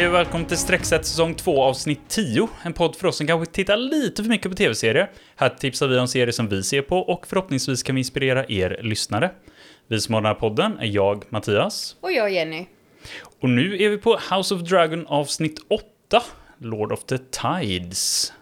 [0.00, 2.48] Hej och välkommen till Streckset säsong 2 avsnitt 10.
[2.62, 5.10] En podd för oss som kanske tittar lite för mycket på tv-serier.
[5.36, 8.80] Här tipsar vi om serier som vi ser på och förhoppningsvis kan vi inspirera er
[8.82, 9.30] lyssnare.
[9.86, 11.96] Vi som har den här podden är jag, Mattias.
[12.00, 12.66] Och jag Jenny.
[13.40, 16.22] Och nu är vi på House of Dragon avsnitt 8,
[16.58, 18.32] Lord of the Tides.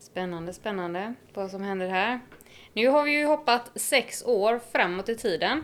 [0.00, 2.20] Spännande, spännande vad som händer här.
[2.72, 5.62] Nu har vi ju hoppat sex år framåt i tiden.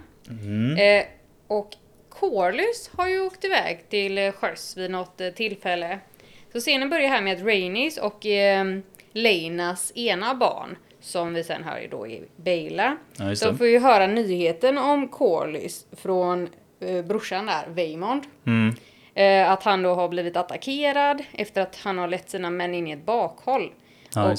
[0.78, 1.06] Eh,
[1.46, 1.70] och
[2.10, 5.98] Corlys har ju åkt iväg till eh, sjöss vid något eh, tillfälle.
[6.52, 8.64] Så scenen börjar här med att Rainis och eh,
[9.12, 13.56] Leinas ena barn, som vi sen hör då är Baila, Ja, det.
[13.56, 16.48] får ju höra nyheten om Corlys från
[16.80, 18.22] eh, brorsan där, Vaemond.
[18.46, 18.74] Mm.
[19.14, 22.86] Eh, att han då har blivit attackerad efter att han har lett sina män in
[22.86, 23.72] i ett bakhåll.
[24.14, 24.38] Ja, och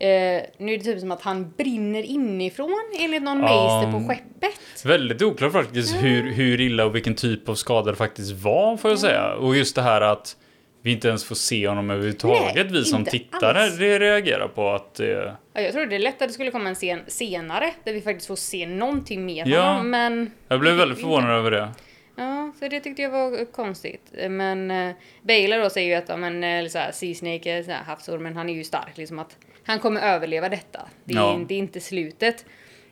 [0.00, 3.80] eh, nu är det typ som att han brinner inifrån enligt någon Ja.
[3.82, 4.84] meister på skeppet.
[4.84, 8.90] Väldigt oklart faktiskt hur, hur illa och vilken typ av skada det faktiskt var, får
[8.90, 9.34] jag säga.
[9.34, 10.36] Och just det här att
[10.82, 13.78] vi inte ens får se honom överhuvudtaget, Nej, vi som tittare alls.
[13.78, 15.00] det reagerar på att...
[15.00, 15.06] Eh,
[15.52, 18.26] Ja, jag trodde det lätt att det skulle komma en scen senare där vi faktiskt
[18.26, 19.62] får se någonting mer Ja.
[19.72, 20.30] honom, men...
[20.48, 21.68] jag blev väldigt förvånad över det.
[22.16, 24.12] Ja, så det tyckte jag var konstigt.
[24.28, 27.62] Men uh, Baylor då säger ju att ja, men, eh, så här, Sea Snake är
[27.62, 28.96] så här, havsormen, han är ju stark.
[28.96, 29.36] Liksom att
[29.68, 30.88] han kommer överleva detta.
[31.04, 31.40] Det är, Ja.
[31.48, 32.44] det är inte slutet.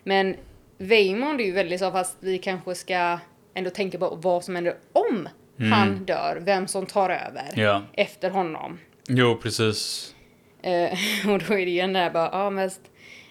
[0.05, 0.37] Men
[0.79, 3.19] Vaemond är ju väldigt så, fast vi kanske ska
[3.55, 5.29] ändå tänka på vad som händer om
[5.71, 6.39] han dör.
[6.41, 7.65] Vem som tar över Mm.
[7.65, 7.83] Ja.
[7.93, 8.79] efter honom.
[9.09, 10.15] Jo, precis.
[10.63, 10.91] Eh,
[11.33, 12.81] och då är det ju den där bara, ja mest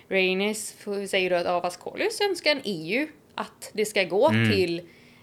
[0.10, 0.76] Rainis
[1.08, 1.80] säger då att ja fast
[2.22, 4.52] önskan är ju att det ska gå Mm.
[4.52, 4.82] till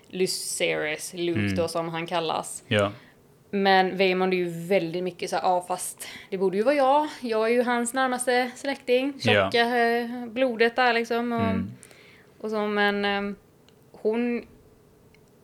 [0.09, 2.63] Lucerys, Luke då som han kallas.
[2.69, 2.93] Ja.
[3.55, 7.09] Men Vaemond är ju väldigt mycket så här, ja fast det borde ju vara jag.
[7.21, 9.13] Jag är ju hans närmaste släkting.
[9.21, 11.33] Tjocka eh, blodet där liksom.
[11.33, 11.71] Och, Mm.
[12.41, 13.37] och så men eh,
[13.93, 14.45] hon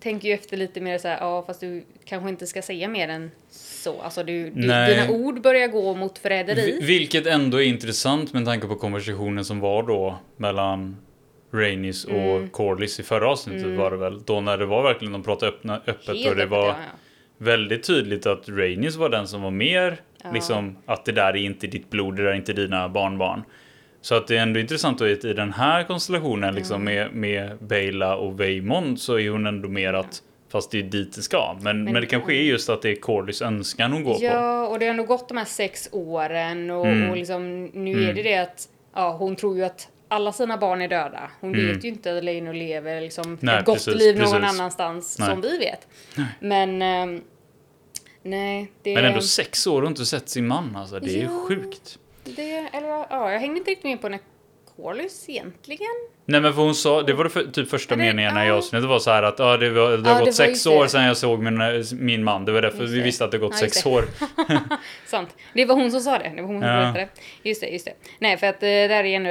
[0.00, 3.08] tänker ju efter lite mer så här, ja fast du kanske inte ska säga mer
[3.08, 4.00] än så.
[4.00, 6.78] Alltså du, du, dina ord börjar gå mot förräderi.
[6.80, 10.96] Vi- Vilket ändå är intressant med tanke på konversationen som var då mellan
[11.52, 12.48] Rainis och Mm.
[12.48, 14.22] Corlys i förra avsnittet var det väl.
[14.24, 16.74] Då när det var verkligen de pratade öppna, öppet Helt och det öppet, var ja,
[16.78, 16.98] ja.
[17.38, 20.30] Väldigt tydligt att Rainis var den som var mer Ja.
[20.32, 23.42] liksom att det där är inte ditt blod, det där är inte dina barnbarn.
[24.00, 28.16] Så att det är ändå intressant att i den här konstellationen liksom med, med Bela
[28.16, 30.22] och Vaemond så är hon ändå mer att
[30.52, 31.56] Fast det är dit det ska.
[31.60, 34.24] Men, men, Men- det kanske är just att det är Corlys önskan hon går på.
[34.24, 37.10] Ja, och det har ändå gått de här sex åren och, Mm.
[37.10, 38.08] och liksom, nu Mm.
[38.08, 41.30] är det det att ja, hon tror ju att alla sina barn är döda.
[41.40, 41.66] Hon Mm.
[41.74, 44.50] vet ju inte att Leno lever liksom Nej, ett gott precis, liv någon precis.
[44.60, 45.28] annanstans Nej.
[45.30, 45.88] som vi vet.
[46.40, 47.22] Men ehm,
[48.22, 51.00] nej, det, Men ändå sex år och inte sett sin man alltså.
[51.00, 51.44] Det är Ja.
[51.48, 51.98] sjukt.
[52.24, 54.20] det eller, ja, jag hängde inte riktigt med på när
[54.76, 56.08] Corlys egentligen.
[56.30, 58.88] Nej men för hon sa, det var det för, typ första det- meningarna i avsnittet
[58.88, 60.82] var så här att ja, det, var, det har det var gått sex just år
[60.82, 60.88] det.
[60.88, 62.44] sedan jag såg min, min man.
[62.44, 63.04] Det var därför Just vi det.
[63.04, 63.90] visste att det gått Ja, sex det.
[63.90, 64.04] år.
[65.06, 65.28] Sant.
[65.54, 66.32] Det var hon som sa det.
[66.36, 66.76] Det var hon som Ja.
[66.92, 67.08] berättade.
[67.42, 67.92] Just det, just det.
[68.18, 69.30] Nej, för att eh, där är ändå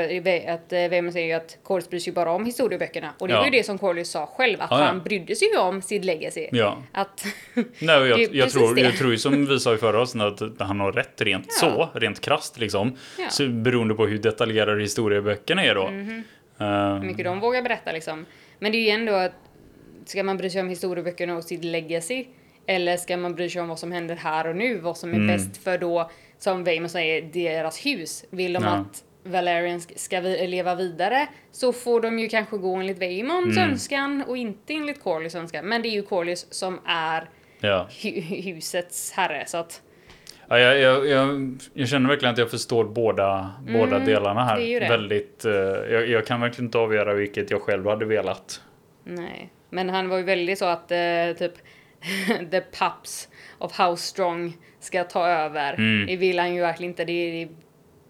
[0.52, 3.10] att uh, vem säger ju att Corlys bryr sig bara om historieböckerna.
[3.20, 3.40] Och det Ja.
[3.40, 4.78] var ju det som Corlys sa själv, att ja.
[4.78, 6.48] han brydde sig ju om sitt legacy.
[6.52, 6.78] Ja.
[6.92, 7.26] Att...
[7.80, 8.82] Nej, och Det jag, jag, tror, det.
[8.82, 11.90] jag tror ju som vi sa i förra avsnittet att han har rätt rent så,
[11.94, 12.96] rent krasst liksom.
[13.20, 13.30] Ja.
[13.30, 15.88] Så beroende på hur detaljerade historieböckerna är då.
[15.90, 16.10] Mhm.
[16.18, 16.22] Eh,
[16.58, 18.26] hur mycket de vågar berätta liksom.
[18.60, 19.34] Men det är ju ändå att,
[20.06, 22.26] ska man bry sig om historieböckerna och sitt legacy?
[22.66, 24.78] Eller ska man bry sig om vad som händer här och nu?
[24.78, 25.28] Vad som är Mm.
[25.28, 28.26] bäst för då, som Vaemon säger, deras hus.
[28.30, 28.70] Vill de Ja.
[28.70, 33.58] att Valerian sk- ska vi- leva vidare så får de ju kanske gå enligt Vaemons
[33.58, 33.70] Mm.
[33.72, 35.66] önskan och inte enligt Corlys önskan.
[35.66, 37.30] Men det är ju Corlys som är
[37.60, 37.88] ja.
[37.92, 39.82] hu- husets herre så att
[40.48, 44.78] Ja, jag, jag, jag, jag känner verkligen att jag förstår båda, båda delarna här.
[44.78, 44.90] Mm.
[44.90, 48.62] Väldigt, eh, jag, jag kan verkligen inte avgöra vilket jag själv hade velat.
[49.04, 50.98] Nej, men han var ju väldigt så att eh,
[51.38, 51.54] typ
[52.52, 55.74] the pups of how strong ska ta över.
[55.74, 56.08] Mm.
[56.08, 57.06] Det vill han ju verkligen inte.
[57.06, 57.50] Det är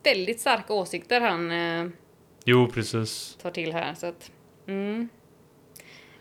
[0.04, 1.88] väldigt starka åsikter han eh,
[2.46, 3.38] Jo, precis.
[3.42, 3.94] tar till här.
[3.94, 4.32] Så att,
[4.68, 5.10] mm.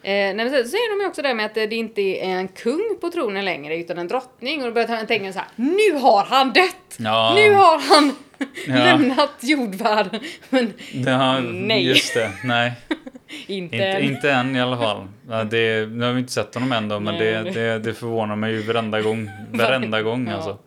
[0.03, 2.49] Eh, nej, sen så säger de ju också det med att det inte är en
[2.49, 4.61] kung på tronen längre utan en drottning.
[4.63, 6.97] Och då börjar han tänka så här: nu har han dött!
[6.99, 7.33] Ja.
[7.37, 8.13] Nu har han
[8.67, 8.75] Ja.
[8.75, 10.21] lämnat jordvärlden.
[10.51, 10.73] Men
[11.21, 11.87] har, Nej.
[11.87, 12.73] Just det, nej.
[13.47, 14.03] inte, Inte, än.
[14.03, 15.07] inte än i alla fall.
[15.29, 18.37] Ja, det, nu har vi inte sett honom än då, men det, det, det förvånar
[18.37, 19.31] mig ju varenda gång.
[19.53, 20.35] Varenda gång Ja.
[20.35, 20.59] alltså.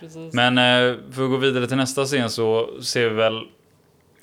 [0.00, 0.32] Precis.
[0.34, 3.40] Men eh, för att gå vidare till nästa scen så ser vi väl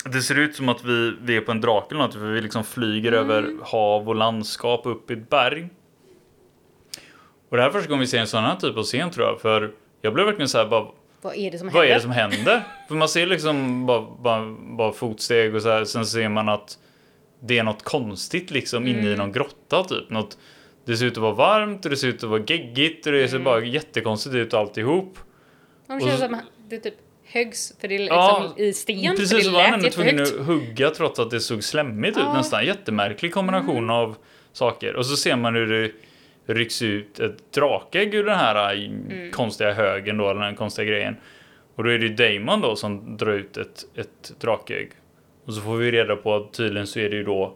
[0.06, 2.42] det ser ut som att vi, vi är på en drake eller något, för vi
[2.42, 3.30] liksom flyger Mm.
[3.30, 5.69] över hav och landskap upp i ett berg.
[7.50, 9.28] Och det här är första gången vi ser en sån här typ av scen tror
[9.28, 10.88] jag, för jag blev verkligen så här bara,
[11.22, 11.90] Vad är det som vad händer?
[11.92, 12.63] är det som händer?
[12.88, 16.78] För man ser liksom bara, bara, bara fotsteg och så här, sen ser man att
[17.40, 19.18] det är något konstigt liksom inne i Mm.
[19.18, 20.10] någon grotta typ.
[20.10, 20.38] Något,
[20.86, 23.28] det ser ut att vara varmt och det ser ut att vara geggigt och det
[23.28, 23.44] ser Mm.
[23.46, 25.18] bara jättekonstigt ut alltihop.
[25.88, 26.94] De Och känns så- att det typ
[27.31, 29.15] höggs för det är liksom Ja, i sten.
[29.15, 32.25] Precis, så var han ändå tvungen att hugga trots att det såg slemmigt ut Ja.
[32.25, 32.37] Mm.
[32.37, 32.65] nästan.
[32.65, 34.15] Jättemärklig kombination av
[34.53, 34.95] saker.
[34.95, 35.67] Och så ser man hur
[36.47, 39.31] det rycks ut ett drakägg ur den här äh, Mm.
[39.31, 41.15] konstiga högen då, eller den här konstiga grejen.
[41.75, 44.91] Och då är det ju Damon då som drar ut ett, ett drakägg.
[45.45, 47.53] Och så får vi reda på att tydligen så är det ju då,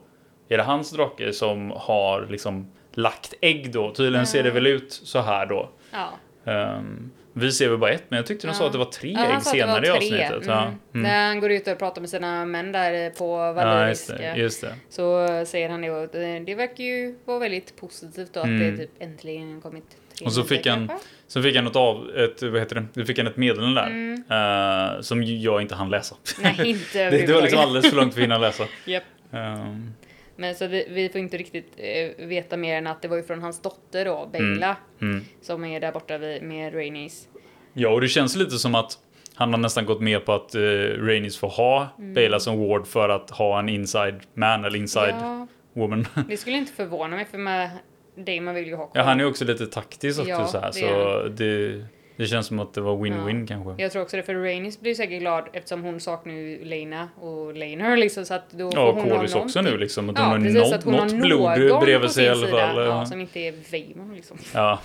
[0.49, 3.93] är det hans drake som har liksom lagt ägg då?
[3.93, 5.69] Tydligen ser det väl ut så här då.
[5.91, 6.09] Ja.
[6.51, 8.53] Ehm, vi ser väl bara ett, men jag tyckte de Ja.
[8.53, 9.91] sa att det var tre Ja, ägg att senare i tre.
[9.91, 10.43] avsnittet.
[10.47, 10.61] Ja.
[10.61, 10.73] Mm.
[10.93, 11.03] Mm.
[11.03, 14.13] När han går ut och pratar med sina män där på Ja, Valeriska.
[14.35, 14.73] det.
[14.89, 18.71] Så säger han det och det, det verkar ju vara väldigt positivt då att Mm.
[18.71, 19.83] det typ äntligen kommit
[20.17, 20.91] tre Och så fick han-.
[21.27, 22.85] Så fick han ett av, ett, vad heter det?
[22.93, 23.81] Du fick han ett meddelande
[24.29, 24.95] där.
[24.95, 26.15] Eh, som ju jag inte hann läsa.
[26.41, 28.63] Nej, inte det, det var liksom alldeles för långt för att hinna läsa.
[28.85, 29.03] Japp.
[29.31, 29.93] Ehm,
[30.35, 33.23] Men så vi, vi får inte riktigt eh, veta mer än att det var ju
[33.23, 35.25] från hans dotter då, Bella, mm.
[35.41, 37.27] som är där borta vid, med Rainis.
[37.73, 38.97] Ja, och det känns lite som att
[39.35, 43.09] han har nästan gått med på att uh, Rainis får ha Bela som ward för
[43.09, 45.23] att ha en inside man eller inside Mm.
[45.23, 46.07] Ja, woman.
[46.29, 47.69] det skulle inte förvåna mig för med
[48.15, 49.03] Damon vill ju ha ja, kvar.
[49.03, 51.85] han är också lite taktisk också Ja, så här, så det,
[52.17, 53.83] det känns som att det var win-win kanske.
[53.83, 57.55] Jag tror också det, för Rainis blir säkert glad eftersom hon saknar ju Lena och
[57.55, 59.73] Laner liksom så att då får Ja, hon ha Corlys också någonting.
[59.79, 60.09] nu liksom.
[60.09, 62.47] Att Ja, hon har precis, något, att hon har något blod bredvid sig i alla
[62.47, 62.77] fall.
[62.77, 64.37] Ja, Ja, som inte är Vaemon liksom.
[64.53, 64.79] ja.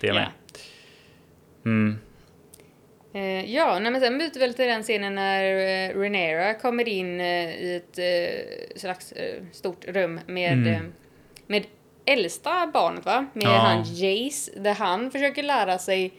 [0.00, 0.28] det är med.
[1.64, 1.98] Mm.
[3.14, 6.88] Eh, ja, nej, men sen byter vi väl till den scenen när eh, Renera kommer
[6.88, 10.74] in eh, i ett eh, slags eh, stort rum med, Mm.
[10.74, 10.80] eh,
[11.46, 11.64] med
[12.04, 13.26] äldsta barnet va?
[13.32, 13.48] Med Ja.
[13.50, 16.12] han Jace, där han försöker lära sig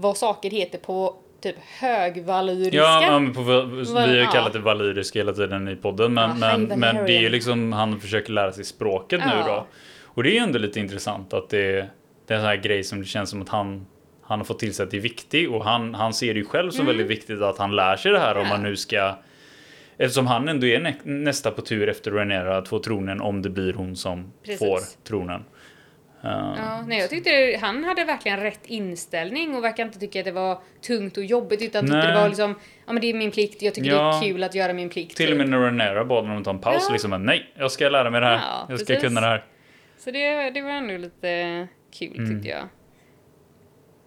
[0.00, 2.76] vad saker heter på typ högvalyriska.
[2.76, 6.80] Ja, men på, vi har kallat det valyriska hela tiden i podden, men, Ja, men,
[6.80, 9.46] men det är ju liksom han försöker lära sig språket nu Ja.
[9.46, 9.66] då.
[10.04, 11.86] Och det är ju ändå lite intressant att det,
[12.26, 13.86] det är en sån här grej som det känns som att han,
[14.22, 16.46] han har fått till sig att det är viktigt och han, han ser det ju
[16.46, 18.50] själv som väldigt viktigt att han lär sig det här om Mm.
[18.50, 18.56] Ja.
[18.56, 19.14] man nu ska
[20.00, 23.50] Eftersom han ändå är nä nästa på tur efter Renera att få tronen om det
[23.50, 24.58] blir hon som Precis.
[24.58, 25.44] får tronen.
[26.22, 30.32] Ja, nej, jag tyckte han hade verkligen rätt inställning och verkar inte tycka att det
[30.32, 32.06] var tungt och jobbigt utan tyckte Nej.
[32.12, 32.54] det var liksom,
[32.86, 34.02] ja men det är min plikt, jag tycker Ja.
[34.20, 35.16] det är kul att göra min plikt.
[35.16, 35.38] Till och typ.
[35.38, 36.92] med när Renera bad honom ta en paus Ja.
[36.92, 38.34] liksom, nej, jag ska lära mig det här.
[38.34, 39.08] Ja, jag ska precis.
[39.08, 39.44] kunna det här.
[39.98, 41.66] Så det, det var ändå lite
[41.98, 42.30] kul Mm.
[42.30, 42.68] tyckte jag.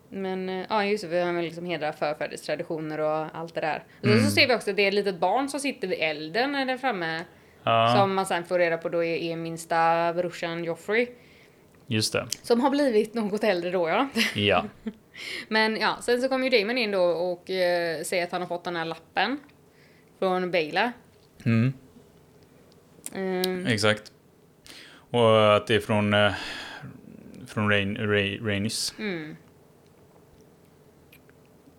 [0.10, 3.84] Men eh, ja, just det, vi har väl liksom hedra förfäderstraditioner och allt det där.
[4.00, 4.24] Och Mm.
[4.26, 6.78] så ser vi också att det är ett litet barn som sitter vid elden där
[6.78, 7.20] framme.
[7.64, 11.08] Ja, Som man sen får reda på då är, är minsta brorsan Joffrey.
[11.92, 12.28] Just det.
[12.42, 14.10] Som har blivit något äldre då ja.
[14.36, 14.66] Ja.
[15.48, 18.48] Men ja, sen så kommer ju Damon in då och eh, säger att han har
[18.48, 19.38] fått den här lappen.
[20.20, 20.92] Från Bela.
[21.46, 21.74] Mm.
[23.14, 24.12] Mm, Exakt.
[24.94, 26.34] Och att det är från, eh,
[27.48, 28.94] från Rain, Ray, Rainis.
[29.00, 29.36] mm.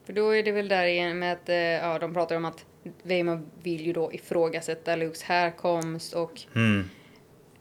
[0.06, 2.64] För då är det väl där igen med att eh, ja, de pratar om att
[3.02, 6.90] Vaemon vill ju då ifrågasätta Lukes härkomst och Mm.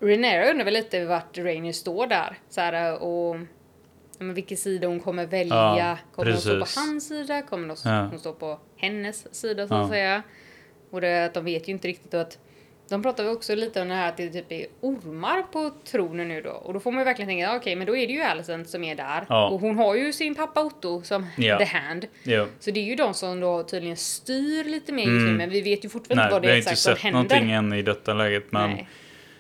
[0.02, 2.38] Renera undrar väl lite vart Rainier står där.
[2.50, 3.36] Så här, och
[4.18, 5.56] ja, men vilken sida hon kommer välja.
[5.56, 6.78] Ja, kommer hon stå på precis.
[6.78, 7.42] hans sida?
[7.42, 8.08] Kommer hon, Ja.
[8.10, 9.82] hon stå på hennes sida så Ja.
[9.84, 10.24] att säga?
[10.92, 12.38] Och det, att de vet ju inte riktigt att
[12.90, 16.28] de pratar väl också lite om det här att det typ är ormar på tronen
[16.28, 16.50] nu då.
[16.50, 18.84] Och då får man ju verkligen tänka, okej men då är det ju Alicent som
[18.84, 19.26] är där.
[19.30, 19.50] Ja.
[19.50, 21.58] Och hon har ju sin pappa Otto som Ja.
[21.58, 22.08] the hand.
[22.24, 22.48] Ja.
[22.60, 25.62] Så det är ju de som då tydligen styr lite mer just nu men vi
[25.62, 27.20] vet ju fortfarande Nej, inte vad vi det har är inte exakt som sett händer.
[27.38, 28.88] någonting än i detta läget, men Nej.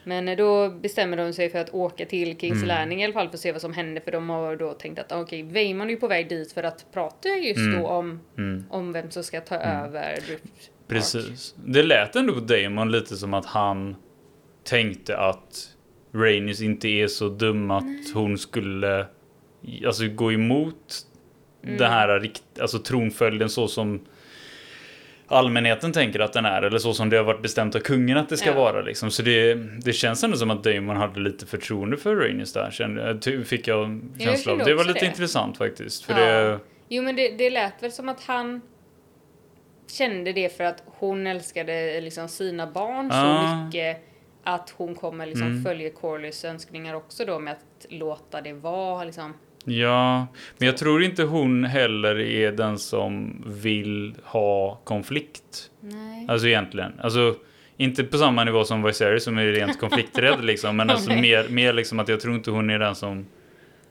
[0.03, 2.67] Men eh, då bestämmer de sig för att åka till Kings Mm.
[2.67, 4.99] Landing i alla fall för att se vad som händer för de har då tänkt
[4.99, 7.81] att okej, Vaemon är ju på väg dit för att prata just Mm.
[7.81, 11.55] då om, mm, om vem som ska ta över Drift precis.
[11.65, 13.95] Det lät ändå på Damon lite som att han
[14.63, 15.69] tänkte att
[16.13, 19.05] Rainis inte är så dum att hon skulle
[19.85, 21.07] alltså, gå emot
[21.63, 21.77] Mm.
[21.77, 22.31] den här
[22.61, 23.99] alltså, tronföljden så som
[25.31, 28.29] allmänheten tänker att den är eller så som det har varit bestämt av kungen att
[28.29, 28.55] det ska Ja.
[28.55, 29.11] vara liksom.
[29.11, 33.43] Så det, det känns ändå som att Damon hade lite förtroende för Rhaenys där kände,
[33.45, 34.57] fick jag känsla av.
[34.57, 35.05] Det var lite det.
[35.05, 36.03] intressant faktiskt.
[36.05, 36.19] För Ja.
[36.49, 36.59] det,
[36.89, 38.61] Jo men det, det lät väl som att han
[39.97, 43.65] kände det för att hon älskade liksom sina barn så Ah.
[43.65, 43.97] mycket
[44.43, 45.63] att hon kommer liksom Mm.
[45.63, 49.33] följa Corlys önskningar också då med att låta det vara liksom.
[49.65, 50.27] Ja,
[50.57, 55.69] men jag tror inte hon heller är den som vill ha konflikt.
[55.81, 56.25] Nej.
[56.29, 56.91] Alltså egentligen.
[57.01, 57.35] Alltså
[57.77, 60.77] inte på samma nivå som Viserys som är rent konflikträdd liksom.
[60.77, 61.21] Men alltså Nej.
[61.21, 63.25] mer, mer liksom att jag tror inte hon är den som...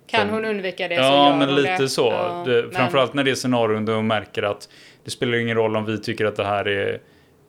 [0.07, 1.89] Kan som- hon undvika det Ja, men lite det.
[1.89, 2.07] så.
[2.07, 4.69] Ja, det, men- Framförallt när det är scenarion där hon märker att
[5.05, 7.01] det spelar ingen roll om vi tycker att det här är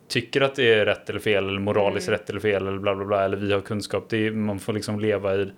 [0.07, 2.19] tycker att det är rätt eller fel eller moraliskt Mm.
[2.19, 4.05] rätt eller fel eller bla bla bla eller vi har kunskap.
[4.09, 5.51] Det är, man får liksom leva i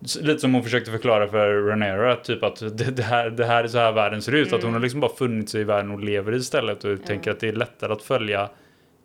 [0.00, 3.68] Lite som hon försökte förklara för Renera, typ att det, det, här, det här är
[3.68, 4.52] så här världen ser ut.
[4.52, 6.84] Att hon har liksom bara funnit sig i världen och lever i istället.
[6.84, 8.50] Och tänker att det är lättare att följa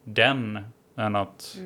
[0.03, 0.59] den
[0.97, 1.57] än att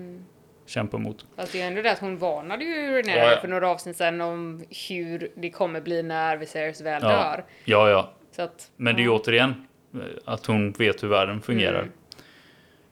[0.65, 1.25] kämpa mot.
[1.35, 4.21] Fast det är ändå det att hon varnade ju Renera Ja, för några avsnitt sedan
[4.21, 7.09] om hur det kommer bli när Viserys väl Ja.
[7.09, 7.43] dör.
[7.65, 8.11] Ja, ja.
[8.35, 11.79] Så att, Men det är ju återigen eh, att hon vet hur världen fungerar.
[11.79, 11.91] Mm.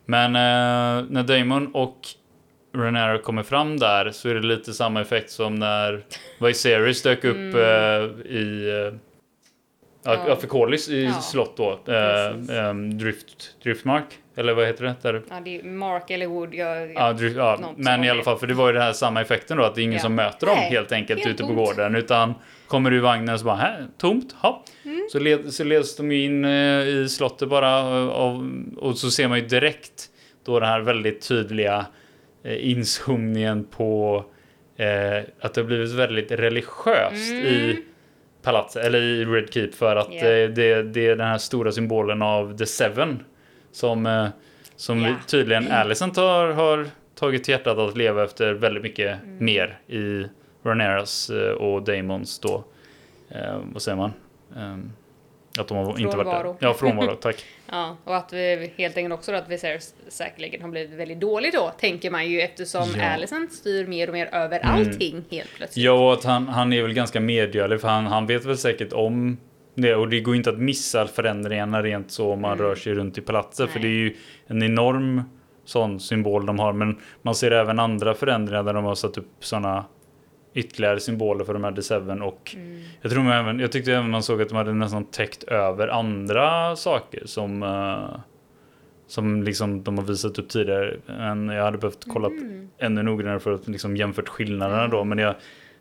[0.05, 1.97] Men eh, när Damon och
[2.73, 6.03] Renera kommer fram där så är det lite samma effekt som när
[6.39, 7.61] Viserys dök upp eh,
[8.31, 8.99] i eh,
[10.03, 10.13] ja.
[10.15, 10.27] Mm.
[10.27, 10.35] Ja.
[10.35, 11.13] för Corlys i Ja.
[11.21, 11.71] slott då.
[11.93, 14.03] Eh, Drift, Driftmark,
[14.35, 14.95] eller vad heter det?
[15.01, 15.21] Där?
[15.29, 16.53] Ja, det är Mark eller Wood.
[16.53, 17.73] Jag, Ja, drift, ja.
[17.77, 19.81] Men i alla fall, för det var ju den här samma effekten då, att det
[19.81, 21.59] är ingen som möter dem Nej, helt enkelt helt ute på tomt.
[21.59, 22.33] gården, utan
[22.67, 24.63] kommer du i vagnen så bara, här, tomt, ja.
[24.85, 25.07] Mm.
[25.11, 28.41] Så, led, så leds de ju in eh, i slottet bara eh, och,
[28.77, 30.09] och så ser man ju direkt
[30.45, 31.85] då den här väldigt tydliga
[32.43, 34.25] eh, inzoomningen på
[34.77, 37.45] eh, att det har blivit väldigt religiöst Mm.
[37.45, 37.83] i
[38.41, 42.21] palatset, eller i Red Keep för att eh, det, det är den här stora symbolen
[42.21, 43.23] av The Seven
[43.71, 44.27] som, eh,
[44.75, 45.15] som Ja.
[45.27, 46.85] tydligen Alicent har, har
[47.15, 49.45] tagit till hjärtat att leva efter väldigt mycket Mm.
[49.45, 50.25] mer i
[50.63, 52.63] Rhaenyras eh, och Damons då,
[53.29, 54.13] eh, vad säger man?
[54.57, 54.91] Ehm,
[55.59, 56.67] att de har inte varit där.
[56.67, 57.35] Ja, frånvaro, tack.
[57.71, 61.53] Ja, och att vi helt enkelt också då att Viserys säkerligen har blivit väldigt dålig
[61.53, 63.03] då, tänker man ju eftersom Ja.
[63.13, 64.75] Alicent styr mer och mer över Mm.
[64.75, 65.85] allting helt plötsligt.
[65.85, 68.93] Ja, och att han, han är väl ganska medgörlig för han, han vet väl säkert
[68.93, 69.37] om
[69.75, 73.17] det och det går inte att missa förändringarna rent så om man rör sig runt
[73.17, 74.15] i palatset för det är ju
[74.47, 75.21] en enorm
[75.65, 79.31] sån symbol de har men man ser även andra förändringar där de har satt upp
[79.39, 79.85] såna
[80.53, 82.55] ytterligare symboler för de här The Seven och
[83.01, 85.87] jag tror man även, jag tyckte även man såg att de hade nästan täckt över
[85.87, 88.19] andra saker som eh,
[89.07, 90.97] som liksom de har visat upp tidigare.
[91.05, 92.39] Men jag hade behövt kolla upp
[92.77, 95.03] ännu noggrannare för att liksom jämfört skillnaderna då.
[95.03, 95.35] Men jag,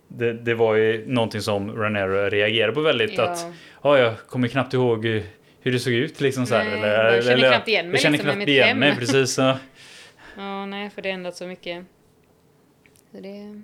[0.09, 3.19] det, det var ju någonting som Ranero reagerade på väldigt.
[3.19, 3.25] Ja.
[3.25, 3.47] Att
[3.83, 5.07] ja, jag kommer knappt ihåg
[5.61, 6.21] hur det såg ut.
[6.21, 8.49] Liksom så här, Nej, eller, jag känner eller, knappt igen mig Jag känner liksom knappt
[8.49, 9.35] igen mig, precis.
[9.35, 9.43] Så.
[10.37, 11.85] Ja, nej, för det har ändrats så mycket.
[13.11, 13.63] Så det...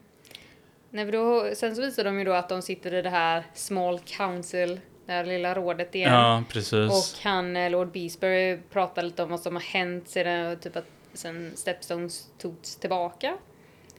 [0.90, 3.44] Nej, för då, sen så visar de ju då att de sitter i det här
[3.54, 6.12] small council, det här lilla rådet igen.
[6.12, 6.90] Ja, precis.
[6.90, 10.86] Och han, eh, Lord Beesbury, pratar lite om vad som har hänt sedan, typ att,
[11.12, 13.36] sen Stepstones togs tillbaka.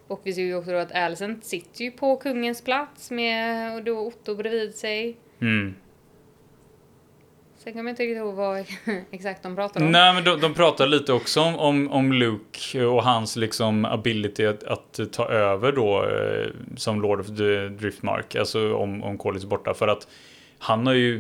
[0.08, 3.84] Och vi ser ju också då att Alicent sitter ju på kungens plats med och
[3.84, 5.18] då Otto bredvid sig.
[5.42, 5.76] Mm.
[7.64, 8.66] Sen kommer jag inte riktigt ihåg vad
[9.12, 9.92] exakt de pratar om.
[9.92, 14.46] Nej, men de, de pratar lite också om, om, om Luke och hans liksom ability
[14.46, 16.48] att, att ta över då eh,
[16.78, 19.74] som Lord of the Driftmark, alltså om, om är borta.
[19.74, 20.08] För att
[20.60, 21.18] han har ju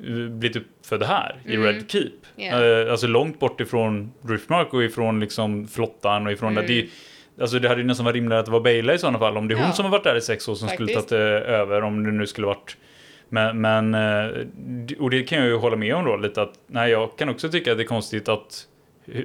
[0.00, 1.66] eh, blivit uppfödd här i Mm.
[1.66, 2.10] Red Keep.
[2.36, 6.62] Eh, alltså långt bort ifrån Driftmark och ifrån liksom flottan och ifrån Mm.
[6.62, 6.68] där.
[6.68, 6.88] Det, ju-
[7.40, 9.36] alltså det hade ju nästan varit rimligare att det var Baila i sådana fall.
[9.36, 9.72] Om det är hon Ja.
[9.72, 11.08] som har varit där i sex år som skulle Faktiskt.
[11.08, 12.76] tagit eh, över om det nu skulle varit
[13.28, 14.44] men, men, eh,
[14.98, 17.48] och det kan jag ju hålla med om då lite att, nej jag kan också
[17.48, 18.66] tycka att det är konstigt att,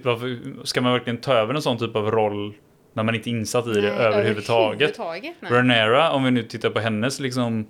[0.03, 2.53] varför ska man verkligen ta över en sån typ av roll
[2.94, 4.82] när man inte är insatt i det Nej, överhuvudtaget?
[5.00, 5.51] överhuvudtaget nej.
[5.51, 7.68] Ranera, om vi nu tittar på hennes liksom,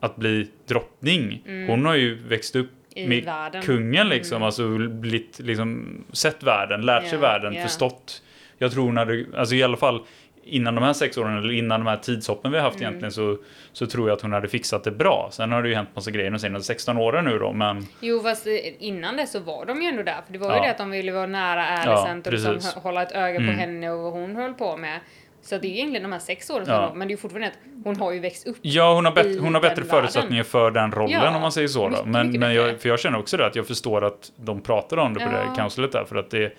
[0.00, 3.12] att bli drottning, hon har ju växt upp Mm.
[3.12, 3.62] I med världen.
[3.62, 7.62] kungen liksom, alltså blivit liksom, sett världen, lärt sig Ja, världen, ja.
[7.62, 8.22] förstått.
[8.58, 10.00] Jag tror hon hade, alltså i alla fall
[10.46, 12.72] innan de här sex åren, eller innan de här tidshoppen vi har Mm.
[12.72, 13.36] haft egentligen, så,
[13.72, 15.28] så tror jag att hon hade fixat det bra.
[15.32, 18.20] Sen har det ju hänt massa grejer de senaste 16 åren nu då, men Jo,
[18.22, 20.18] fast eh, innan det så var de ju ändå där.
[20.26, 20.62] För det var ju Ja.
[20.62, 23.46] det att de ville vara nära Alicent och liksom hålla ett öga Mm.
[23.54, 25.00] på henne och vad hon höll på med.
[25.42, 26.92] Så det är ju egentligen de här sex åren som Ja.
[26.94, 28.56] men det är ju fortfarande att hon har ju växt upp.
[28.62, 31.68] Ja, hon har, bet- hon har bättre förutsättningar för den rollen Ja, om man säger
[31.68, 31.88] så.
[31.88, 31.96] Då.
[32.04, 34.96] Men, mycket men jag, för jag känner också det att jag förstår att de pratar
[34.96, 35.30] om det på Ja.
[35.56, 36.04] det här där.
[36.04, 36.52] För att det,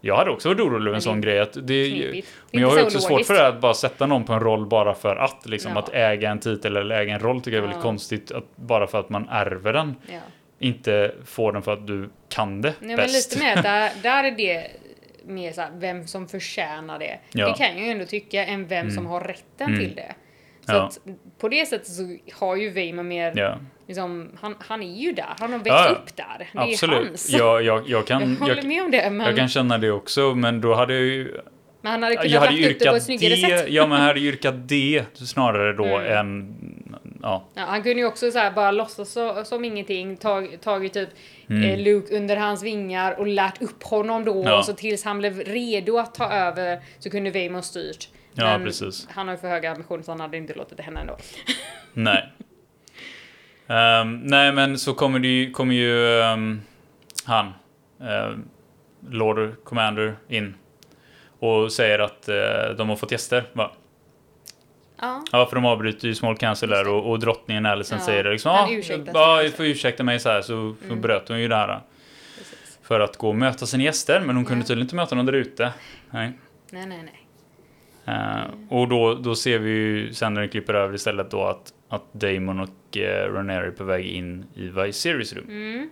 [0.00, 1.40] jag hade också varit orolig över en Men sån grej.
[1.40, 2.28] Att det, Knepigt.
[2.50, 4.32] Det men jag har ju också så svårt för det att bara sätta någon på
[4.32, 5.46] en roll bara för att.
[5.46, 5.78] Liksom, Ja.
[5.78, 8.32] Att äga en titel eller äga en roll tycker jag är väldigt konstigt.
[8.32, 9.94] Att, bara för att man ärver den.
[10.58, 13.32] Inte får den för att du kan det Nej, men bäst.
[13.34, 14.66] lite mer där, där är det
[15.26, 17.18] mer så här, vem som förtjänar det.
[17.32, 17.46] Ja.
[17.48, 19.78] Det kan jag ju ändå tycka, än vem som har rätten Mm.
[19.80, 20.14] till det.
[20.66, 20.82] Så Ja.
[20.86, 20.98] att
[21.38, 23.58] på det sättet så har ju Weimar mer, Ja,
[23.90, 25.90] liksom, han, han är ju där, han har växt Ja, ja.
[25.90, 26.48] upp där.
[26.52, 27.06] Det är absolut.
[27.08, 27.30] hans.
[27.30, 30.34] Jag, jag, jag, kan, jag håller med om det, men, jag kan känna det också.
[30.34, 31.40] Men då hade jag ju
[31.82, 33.66] men han hade kunnat Jag hade lagt upp det på ett snyggare det, sätt.
[33.68, 36.12] ja men jag hade yrkat det snarare då Mm.
[36.18, 36.56] än,
[37.22, 37.44] ja.
[37.54, 41.08] Ja, han kunde ju också så här bara låtsas så, som ingenting, tag, tagit typ
[41.50, 41.70] Mm.
[41.70, 44.58] eh, Luke under hans vingar och lärt upp honom då, Ja.
[44.58, 48.08] och så tills han blev redo att ta över så kunde Weimar styrt.
[48.34, 49.08] Ja, Men precis.
[49.10, 51.16] Han har ju för höga ambitioner så han hade inte låtit det hända ändå.
[51.92, 52.32] Nej.
[53.70, 56.60] Ehm, nej men så kommer, det kommer ju ehm,
[57.24, 57.52] han,
[58.00, 58.44] ehm,
[59.10, 60.54] Lord Commander in
[61.38, 63.44] och säger att eh, de har fått gäster.
[63.52, 63.70] Va?
[65.00, 65.24] Ja.
[65.32, 68.30] Ja, för de avbryter ju Small Cancel där och, och drottningen Alicent Ja, säger det
[68.30, 69.56] liksom han Ja, ursäktar sig ja, också.
[69.56, 70.46] får ursäkta mig så här så,
[70.80, 71.00] så Mm.
[71.00, 71.80] bröt hon ju det här.
[72.38, 72.78] Precis.
[72.82, 74.66] För att gå och möta sina gäster, men hon kunde Ja.
[74.66, 75.72] tydligen inte möta någon där ute.
[76.10, 76.32] Nej.
[76.70, 78.16] Nej, nej, nej.
[78.16, 78.42] Eh,
[78.78, 82.12] och då, då ser vi ju sen när det klipper över istället då att, att
[82.12, 85.44] Damon och uh, Rhaenyra är på väg in i Viserys rum.
[85.48, 85.90] Mm.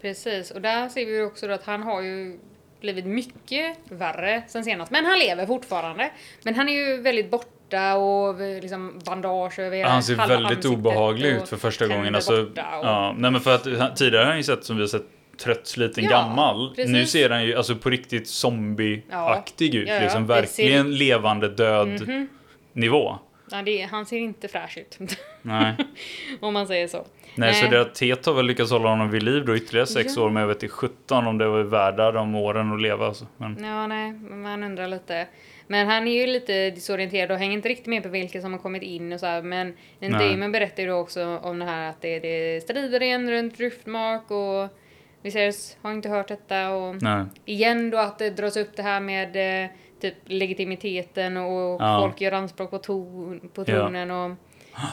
[0.00, 2.38] Precis, och där ser vi ju också att han har ju
[2.80, 4.90] blivit mycket värre sen senast.
[4.92, 6.10] Men han lever fortfarande.
[6.42, 11.28] Men han är ju väldigt borta och liksom bandage över hela Han ser väldigt obehaglig
[11.30, 12.14] ut för första gången.
[12.14, 14.88] Alltså, och- ja, nej men för att tidigare har han ju sett som vi har
[14.88, 15.06] sett
[15.38, 16.68] trött, sliten, Ja, gammal.
[16.76, 16.92] precis.
[16.92, 19.88] Nu ser han ju alltså på riktigt zombieaktig ut.
[19.88, 22.28] Ja, ja, liksom verkligen levande död Mhm.
[22.72, 23.18] nivå.
[23.54, 24.98] Ja, det, han ser inte fräsch ut.
[25.42, 25.74] Nej.
[26.40, 27.04] om man säger så.
[27.34, 30.16] Nej, så det att Tet har väl lyckats hålla honom vid liv då ytterligare sex
[30.16, 30.22] Ja.
[30.22, 33.06] år, men jag vet inte 17 om det var värda de åren att leva.
[33.06, 33.26] Alltså.
[33.36, 35.26] Men, Ja, nej, man undrar lite.
[35.66, 38.60] Men han är ju lite disorienterad och hänger inte riktigt med på vilka som har
[38.60, 39.42] kommit in och så här.
[39.42, 39.76] Men.
[40.00, 44.30] Damon berättar ju då också om det här att det, det strider igen runt Driftmark
[44.30, 44.78] och
[45.22, 47.24] Viserys har inte hört detta och nej.
[47.44, 49.70] igen då att det dras upp det här med eh,
[50.10, 52.00] typ legitimiteten och Ja.
[52.02, 53.64] folk gör anspråk på, ton, på Ja.
[53.64, 54.30] tronen och,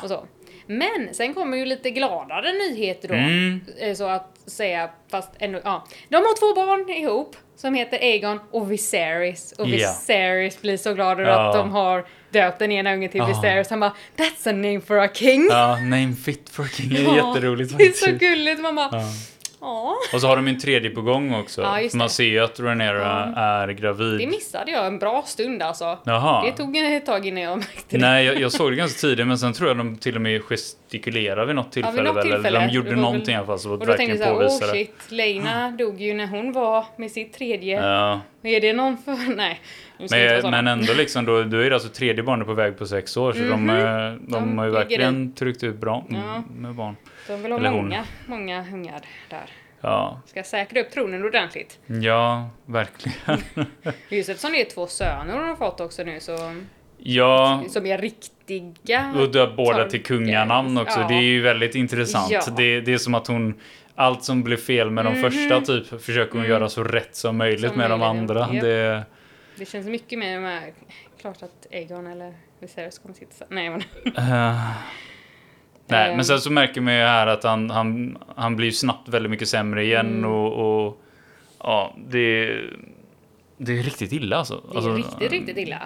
[0.03, 0.25] och så.
[0.68, 3.13] Men sen kommer ju lite gladare nyheter då.
[3.13, 3.62] Mm.
[3.80, 5.86] eh, Så att säga, fast ändå, ja.
[6.10, 9.51] De har två barn ihop som heter Aegon och Viserys.
[9.51, 9.72] Och Ja.
[9.72, 11.50] Viserys blir så glad över Ja.
[11.50, 13.25] att de har döpt den ena ungen till Ja.
[13.27, 13.70] Viserys.
[13.70, 15.48] Han bara That's a name for a king!
[15.50, 16.89] Ja, name fit for king.
[16.89, 18.20] Det är Ja, jätteroligt Det är så faktiskt.
[18.20, 19.03] gulligt, man bara Ja.
[19.62, 19.96] Ja.
[20.13, 21.62] Och så har de en tredje på gång också.
[21.62, 22.10] Ja, man det.
[22.10, 24.20] ser ju att Rhaenyra är gravid.
[24.20, 25.98] Det missade jag en bra stund alltså.
[26.03, 26.46] Jaha.
[26.46, 27.98] Det tog ett tag innan jag märkte det.
[27.98, 30.41] Nej, jag, jag såg det ganska tidigt, men sen tror jag de till och med
[30.44, 32.03] gestikulerade vid något tillfälle.
[32.03, 32.48] något väl, tillfälle.
[32.48, 34.34] Eller de Det gjorde väl- någonting i alla fall så Och då tänkte jag såhär,
[34.36, 34.77] oh det.
[34.77, 37.86] shit, Lena dog ju när hon var med sitt tredje.
[37.88, 39.35] Ja, Är det någon för...
[39.35, 39.62] Nej.
[40.42, 43.18] men, men ändå liksom, då, då är det alltså tredje barnet på väg på sex
[43.18, 43.70] år, så de, Mhm.
[43.70, 46.44] eh, de, De har ju verkligen tryckt ut bra mm, Ja.
[46.55, 46.96] med barn.
[47.27, 47.83] De vill ha eller hon.
[47.85, 49.40] många, många ungar där.
[49.81, 51.79] Ja, Ska säkra upp tronen ordentligt.
[51.85, 53.44] ja, verkligen.
[54.09, 56.37] Det är två söner hon har fått också nu så...
[57.03, 59.13] Ja, Som är riktiga.
[59.20, 61.00] och döpt båda till kunganamn också.
[61.00, 61.07] Ja.
[61.07, 62.31] Det är ju väldigt intressant.
[62.31, 62.41] Ja.
[62.57, 63.59] Det, det är som att hon
[63.96, 65.22] allt som blev fel med de Mhm.
[65.31, 66.51] första typ försöker hon Mm.
[66.51, 68.39] göra så rätt som möjligt Som med de möjligt, andra.
[68.39, 68.61] japp.
[68.63, 69.03] Det,
[69.55, 70.74] Det känns mycket mer de här...
[71.22, 73.46] Klart att Egon eller Viserys kommer sitta.
[73.50, 73.81] Nej men...
[75.94, 76.16] Eh, nej, Ehm.
[76.16, 79.48] men sen så märker man ju här att han, han, han blir snabbt väldigt mycket
[79.50, 80.32] sämre igen Mm.
[80.32, 81.01] och, och
[81.60, 82.46] ja, det,
[83.58, 84.56] det är riktigt illa alltså.
[84.56, 85.82] Det är alltså, riktigt, riktigt illa.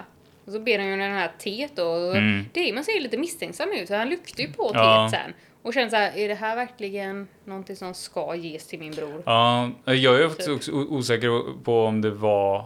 [0.46, 1.78] Och så ber han ju den här teet.
[1.78, 2.44] Och Mm.
[2.54, 5.08] Damon ser ju lite misstänksam ut, så han luktar ju på teet Ja.
[5.12, 5.32] sen.
[5.62, 9.22] Och känner så här, är det här verkligen någonting som ska ges till min bror?
[9.26, 10.56] Ja, jag är faktiskt Typ.
[10.56, 12.64] också osäker på om det var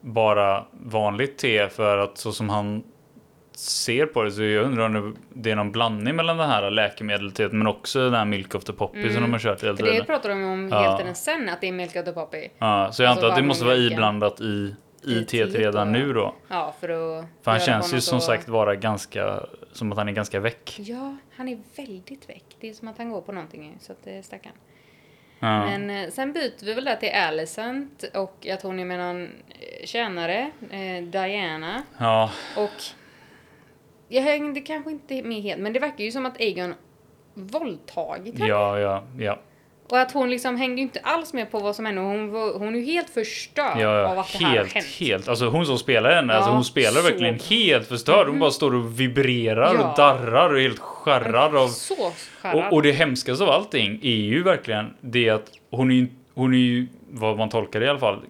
[0.00, 2.82] bara vanligt te för att så som han
[3.58, 7.52] ser på det så jag undrar om det är någon blandning mellan det här läkemedlet
[7.52, 9.22] men också den här Milk of the Poppy som Mm.
[9.22, 10.06] de har kört hela För det tiden.
[10.06, 10.82] pratar de om Ja.
[10.82, 12.38] hela tiden sen, att det är Milk of the Poppy.
[12.38, 16.12] Ja, så jag Alltså antar att det måste vara iblandat i, i teet redan nu
[16.12, 16.34] då.
[16.48, 17.24] Ja, för att...
[17.42, 19.40] För han känns ju som så- sagt vara ganska,
[19.72, 20.76] som att han är ganska väck.
[20.78, 22.44] Ja, han är väldigt väck.
[22.60, 24.52] Det är som att han går på någonting, så att det är stackarn.
[25.40, 25.64] Ja.
[25.64, 29.22] Men eh, sen byter vi väl där till Alicent och att hon är med någon
[29.48, 31.82] eh, tjänare, eh, Diana.
[31.98, 32.70] ja, Och
[34.08, 36.74] jag hängde kanske inte med helt, men det verkar ju som att Aegon
[37.34, 38.48] våldtagit henne.
[38.50, 39.38] ja, ja, ja.
[39.90, 42.00] Och att hon liksom hängde ju inte alls med på vad som hände.
[42.00, 44.86] Hon, var, hon är ju helt förstörd Ja, av att det här har helt, hänt.
[44.86, 45.28] helt.
[45.28, 48.26] Alltså hon som spelar henne, alltså Ja, hon spelar så verkligen helt förstörd.
[48.26, 48.40] Hon Mhm.
[48.40, 49.90] bara står och vibrerar Ja.
[49.90, 51.68] och darrar och är helt skärrad av...
[51.68, 52.66] Så skärrad.
[52.66, 56.54] Och, och det hemskaste av allting är ju verkligen det att hon är ju, hon
[56.54, 58.20] är ju, vad man tolkar det i alla fall,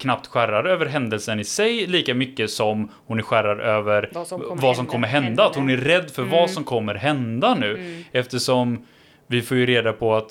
[0.00, 4.40] knappt skärrad över händelsen i sig lika mycket som hon är skärrad över Vad som
[4.40, 5.42] kommer vad som hända kommer hända.
[5.42, 5.50] henne.
[5.50, 6.34] Att hon är rädd för Mm.
[6.34, 7.70] vad som kommer hända nu.
[7.76, 8.04] Mm.
[8.12, 8.86] Eftersom
[9.26, 10.30] vi får ju reda på att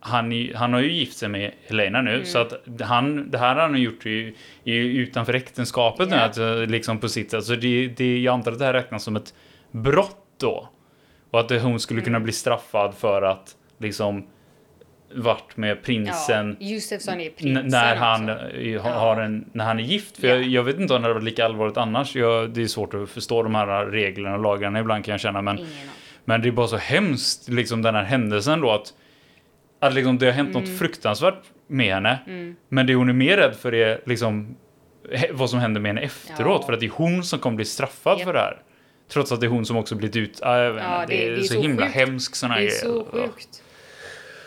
[0.00, 2.24] han, han har ju gift sig med Helena nu, Mm.
[2.26, 6.22] så att han, det här har han gjort ju, ju utanför äktenskapet nu, Ja.
[6.22, 7.44] att, eh, liksom på sitt sätt.
[7.44, 9.34] Så det, det, jag antar att det här räknas som ett
[9.70, 10.68] brott då.
[11.30, 12.24] Och att hon skulle kunna Mm.
[12.24, 14.26] bli straffad för att liksom
[15.14, 16.66] varit med prinsen Ja,
[17.16, 18.44] det är prinsen när han, också.
[18.56, 18.80] eh, Ja.
[18.82, 20.16] har en, när han är gift.
[20.16, 20.34] För Ja.
[20.34, 22.16] jag, jag vet inte om det hade varit lika allvarligt annars.
[22.16, 25.42] Jag, det är svårt att förstå de här reglerna och lagarna ibland kan jag känna.
[25.42, 25.58] Men,
[26.24, 28.92] men det är bara så hemskt, liksom den här händelsen då att,
[29.80, 30.78] att liksom det har hänt något Mm.
[30.78, 32.18] fruktansvärt med henne.
[32.26, 32.56] Mm.
[32.68, 34.56] Men det hon är mer rädd för är liksom
[35.30, 36.58] vad som händer med henne efteråt.
[36.60, 36.66] Ja.
[36.66, 38.26] För att det är hon som kommer bli straffad Japp.
[38.26, 38.56] för det här.
[39.12, 40.30] Trots att det är, hon som också blivit ut...
[40.30, 41.94] Vet Ja, det- det, är det är så, så himla sjukt.
[41.96, 43.62] hemskt såna Det är så sjukt.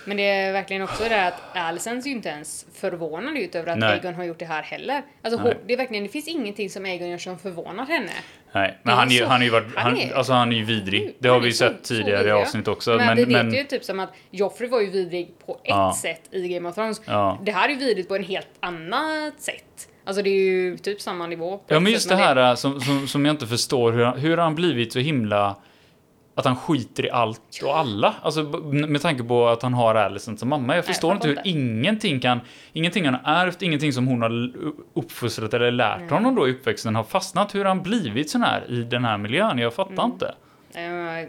[0.05, 3.71] Men det är verkligen också det att Alicent ser ju inte ens förvånad ut över
[3.71, 3.89] att Nej.
[3.93, 5.01] Aegon har gjort det här heller.
[5.21, 8.11] Alltså hon, det är verkligen, det finns ingenting som Aegon gör som förvånar henne.
[8.51, 10.33] Nej, Det men är han är ju, så- han är ju varit, han är- alltså
[10.33, 11.15] han är ju vidrig.
[11.19, 12.41] Det Han har är vi ju så- sett så tidigare i vidrig, ja.
[12.41, 12.89] avsnitt också.
[12.97, 15.59] Men, Men, vi men, vet ju typ som att Joffrey var ju vidrig på ett
[15.63, 15.97] Ja.
[16.01, 17.01] sätt i Game of Thrones.
[17.05, 17.39] Ja.
[17.43, 19.89] Det här är ju vidrigt på en helt annat sätt.
[20.05, 21.59] Alltså det är ju typ samma nivå.
[21.67, 24.37] Ja men just det här äh, som, som, som jag inte förstår, hur, han- hur
[24.37, 25.55] har han blivit så himla...
[26.37, 28.15] Att han skiter i allt och alla.
[28.21, 30.75] Alltså med tanke på att han har Alicent som mamma.
[30.75, 32.39] Jag förstår jag inte hur ingenting kan...
[32.73, 34.51] Ingenting han har ärvt, ingenting som hon har
[34.93, 37.55] uppfostrat eller lärt honom då i uppväxten har fastnat.
[37.55, 39.57] Hur han blivit sån här i den här miljön?
[39.57, 40.11] Jag fattar Mm.
[40.11, 40.35] inte.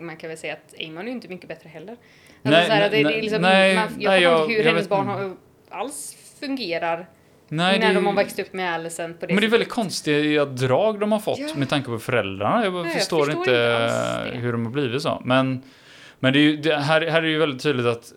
[0.01, 1.93] Man kan väl säga att Aemon är inte mycket bättre heller.
[1.93, 2.09] Alltså
[2.43, 4.67] Nej, här, det, det nej, är liksom, nej, man, jag nej, fattar inte hur jag
[4.67, 5.37] hennes vet barn har,
[5.71, 7.07] alls fungerar
[7.49, 9.69] Nej, när det, de har växt upp med Alicent på det Men det är väldigt
[9.69, 11.49] konstiga drag de har fått Ja.
[11.57, 12.65] med tanke på föräldrarna.
[12.65, 15.23] Jag, jag förstår, förstår inte hur de har blivit så.
[15.25, 15.63] Men,
[16.19, 18.13] men det är ju, det, här, här är ju väldigt tydligt att,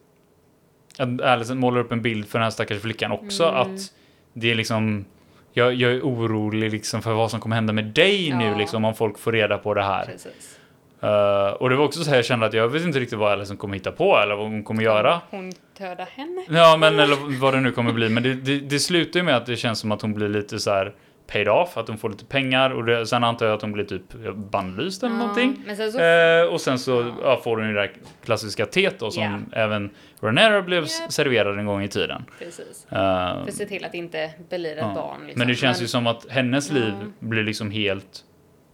[0.98, 3.44] att Alicent målar upp en bild för den här stackars flickan också.
[3.44, 3.62] Mm.
[3.62, 3.94] Att
[4.34, 5.06] det är liksom,
[5.54, 8.58] jag, jag är orolig liksom för vad som kommer hända med dig nu Ja.
[8.58, 10.06] liksom, om folk får reda på det här.
[10.06, 10.59] Precis.
[11.02, 13.32] Eh, och det var också så här jag kände att jag vet inte riktigt vad
[13.32, 15.22] Alicent kommer hitta på eller vad hon kommer göra.
[15.30, 16.46] Hon dödar henne.
[16.50, 18.10] Ja, men eller vad det nu kommer bli.
[18.10, 20.60] Men det, det, det slutar ju med att det känns som att hon blir lite
[20.60, 20.94] så här
[21.32, 23.84] paid off, att hon får lite pengar och det, sen antar jag att hon blir
[23.86, 25.64] typ bannlyst eller Ja, någonting.
[25.66, 27.14] Men sen så, Eh, och sen så Ja.
[27.24, 27.92] ja, får hon ju det där
[28.26, 29.58] klassiska teet då som Ja.
[29.60, 29.90] även
[30.22, 31.12] Rhaenyra blev Japp.
[31.12, 32.26] serverad en gång i tiden.
[32.40, 32.86] precis.
[32.90, 34.34] Eh, För att se till att inte ett
[34.78, 34.92] ja.
[34.96, 35.18] barn.
[35.26, 35.40] Liksom.
[35.40, 38.24] Men det känns ju som att hennes liv blir liksom helt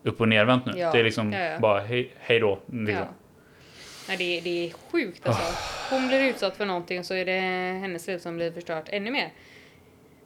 [0.05, 0.71] upp och nervänt nu.
[0.75, 1.59] Ja, Det är liksom ja, ja.
[1.59, 2.59] bara hej, hej då.
[2.71, 3.05] Liksom.
[4.07, 5.43] Nej, det, är- det är sjukt alltså.
[5.89, 7.39] Hon blir utsatt för någonting så är det
[7.79, 9.29] hennes liv som blir förstört ännu mer.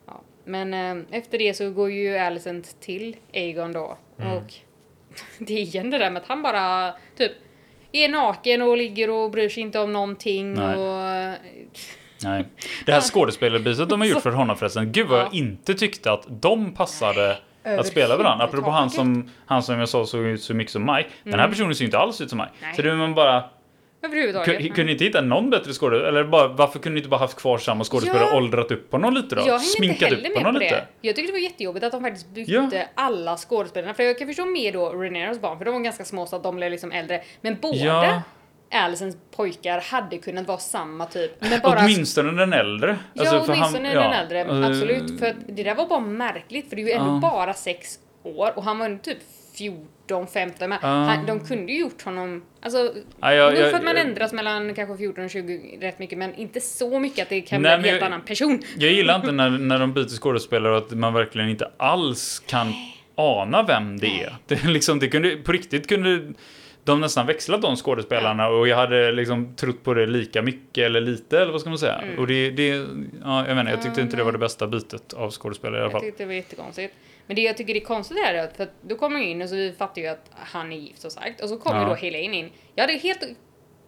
[0.08, 0.22] Ja.
[0.46, 3.98] Men eh, efter det så går ju Alicent till Aegon då.
[4.20, 4.32] Mm.
[4.38, 4.54] Och
[5.38, 7.32] det är igen det där med att han bara typ
[7.92, 10.54] är naken och ligger och bryr sig inte om någonting.
[10.54, 10.76] Nej.
[10.76, 11.36] Och,
[12.24, 12.46] Nej.
[12.86, 14.92] Det här skådespelarbytet de har gjort för honom förresten.
[14.92, 15.24] Gud vad Ja.
[15.24, 18.46] jag inte tyckte att de passade att spela varandra.
[18.46, 21.10] Apropå han som, han som jag sa såg ut så mycket som Mike.
[21.24, 22.52] Den här personen ser ju inte alls ut som Mike.
[22.62, 22.74] Nej.
[22.76, 23.44] Så det är man bara,
[24.04, 24.62] Överhuvudtaget.
[24.62, 26.08] kunde ni inte hitta någon bättre skådespelare?
[26.08, 28.32] Eller bara, varför kunde ni inte bara haft kvar samma skådespelare Ja.
[28.32, 29.42] och åldrat upp honom lite då?
[29.48, 30.86] Jag Sminkat upp honom på lite?
[31.02, 32.70] Jag tyckte det var jättejobbigt att de faktiskt bytte Ja.
[32.96, 33.94] alla skådespelarna.
[33.94, 36.44] För jag kan förstå mer då Reneros barn, för de var ganska små så att
[36.44, 37.22] de blev liksom äldre.
[37.42, 38.22] Men båda Ja.
[38.72, 41.32] Alicens pojkar hade kunnat vara samma typ.
[41.40, 41.80] Men bara...
[41.80, 42.98] Åtminstone den äldre.
[43.14, 44.14] Ja, Alltså, åtminstone han- den ja.
[44.14, 44.40] äldre.
[44.42, 45.20] Eh, Absolut.
[45.20, 47.20] För det där var bara märkligt, för det är ju ändå Ja.
[47.32, 49.18] bara sex år och han var ju typ
[49.58, 50.70] 14, 15.
[50.70, 50.88] Men Ja.
[50.88, 52.44] han, de kunde ju gjort honom...
[52.62, 56.18] Alltså, Ja, jag- nog för att man ändras mellan kanske 14 och 20 rätt mycket,
[56.18, 58.62] men inte så mycket att det kan Nej, bli en helt jag- annan person.
[58.78, 62.74] Jag gillar inte när, när de byter skådespelare och att man verkligen inte alls kan
[63.16, 64.36] ana vem det är.
[64.48, 66.34] Det, liksom, det kunde, på riktigt kunde
[66.90, 71.02] de nästan växlat de skådespelarna och jag hade liksom trott på det lika mycket eller
[71.02, 72.04] lite eller vad ska man säga.
[72.18, 72.68] Och det, det
[73.24, 75.86] ja, jag menar, jag tyckte inte det var det bästa bytet av skådespelare i alla
[75.86, 76.02] Jag fall.
[76.02, 76.94] tyckte det var jättekonstigt.
[77.28, 79.50] Men det jag tycker är konstigt är att för att då kommer jag in och
[79.50, 81.42] så vi fattar ju att han är gift som sagt.
[81.42, 81.88] Och så kommer Ja.
[81.88, 82.50] då Helene in.
[82.76, 83.20] Jag hade helt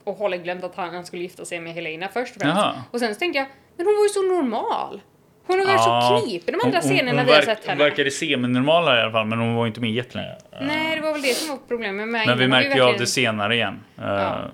[0.03, 2.57] och hållet glömt att han han skulle gifta sig med Helena först och främst.
[2.57, 2.83] Jaha.
[2.91, 5.01] Och sen så tänkte jag, men hon var ju så normal.
[5.47, 6.17] Hon har varit Ja.
[6.21, 7.83] så knipig de andra Hon- hon- scenerna hon vi har sett Hon henne.
[7.83, 10.35] verkade semi-normal i alla fall, men hon var inte med jättelänge.
[10.61, 12.97] Nej, det var väl det som var problemet med Men vi ju märker ju av
[12.97, 13.79] det senare igen.
[13.97, 14.51] eh, Ja.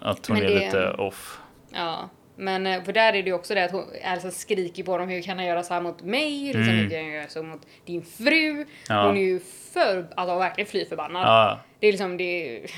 [0.00, 1.38] Att hon Men är det- lite off.
[1.72, 4.98] Ja, men eh, för där är det ju också det att hon, Elsa skriker på
[4.98, 6.40] dem, hur kan han göra så här mot mig?
[6.44, 6.76] Liksom, Mm.
[6.76, 8.66] Hur kan han göra så mot din fru?
[8.88, 9.06] Ja.
[9.06, 9.40] Hon är ju
[9.72, 11.22] för, alltså verkligen fly förbannad.
[11.22, 12.70] Ja, Det är liksom, det är...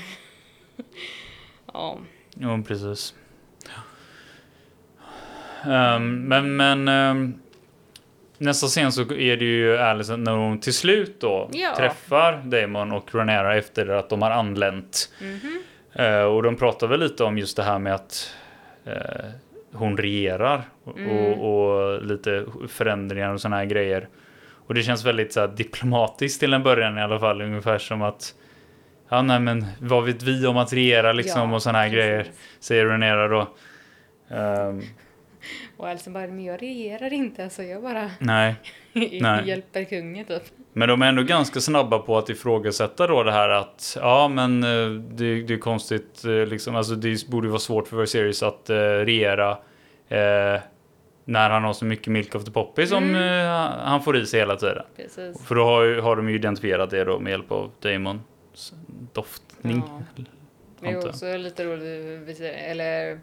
[1.73, 1.97] ja.
[2.35, 3.13] jo precis.
[5.65, 7.39] Ehm, men men ehm,
[8.37, 11.73] nästa scen så är det ju Alice när hon till slut då Ja.
[11.77, 15.09] träffar Damon och Ranera efter att de har anlänt.
[15.21, 15.61] Mhm.
[15.93, 18.33] Eh, och de pratar väl lite om just det här med att
[18.85, 19.25] eh,
[19.73, 21.11] hon regerar och, Mm.
[21.39, 24.07] och, och lite förändringar och såna här grejer.
[24.67, 28.01] Och det känns väldigt så här, diplomatiskt till en början i alla fall, ungefär som
[28.01, 28.33] att
[29.09, 31.95] Ja, nej, men vad vet vi om att regera liksom Ja, och såna här precis.
[32.05, 32.25] grejer,
[32.59, 33.47] säger Renera då.
[34.29, 34.81] Ehm,
[35.77, 38.55] Och Elsa bara, men jag regerar inte, alltså jag bara nej,
[39.21, 39.47] Nej.
[39.47, 40.43] hjälper kungen typ.
[40.73, 44.63] men de är ändå ganska snabba på att ifrågasätta då det här att ja, men
[44.63, 48.69] eh, det, det är konstigt eh, liksom, alltså det borde vara svårt för Viserys att
[48.69, 49.51] eh, regera
[50.07, 50.61] eh,
[51.25, 53.47] när han har så mycket milk of the poppy som eh,
[53.85, 54.83] han får i sig hela tiden.
[54.95, 55.45] Precis.
[55.45, 58.73] För då har, har de ju identifierat det då med hjälp av Damons
[59.13, 59.83] doftning.
[59.87, 60.23] Ja.
[60.79, 63.19] Det är också lite roligt, eller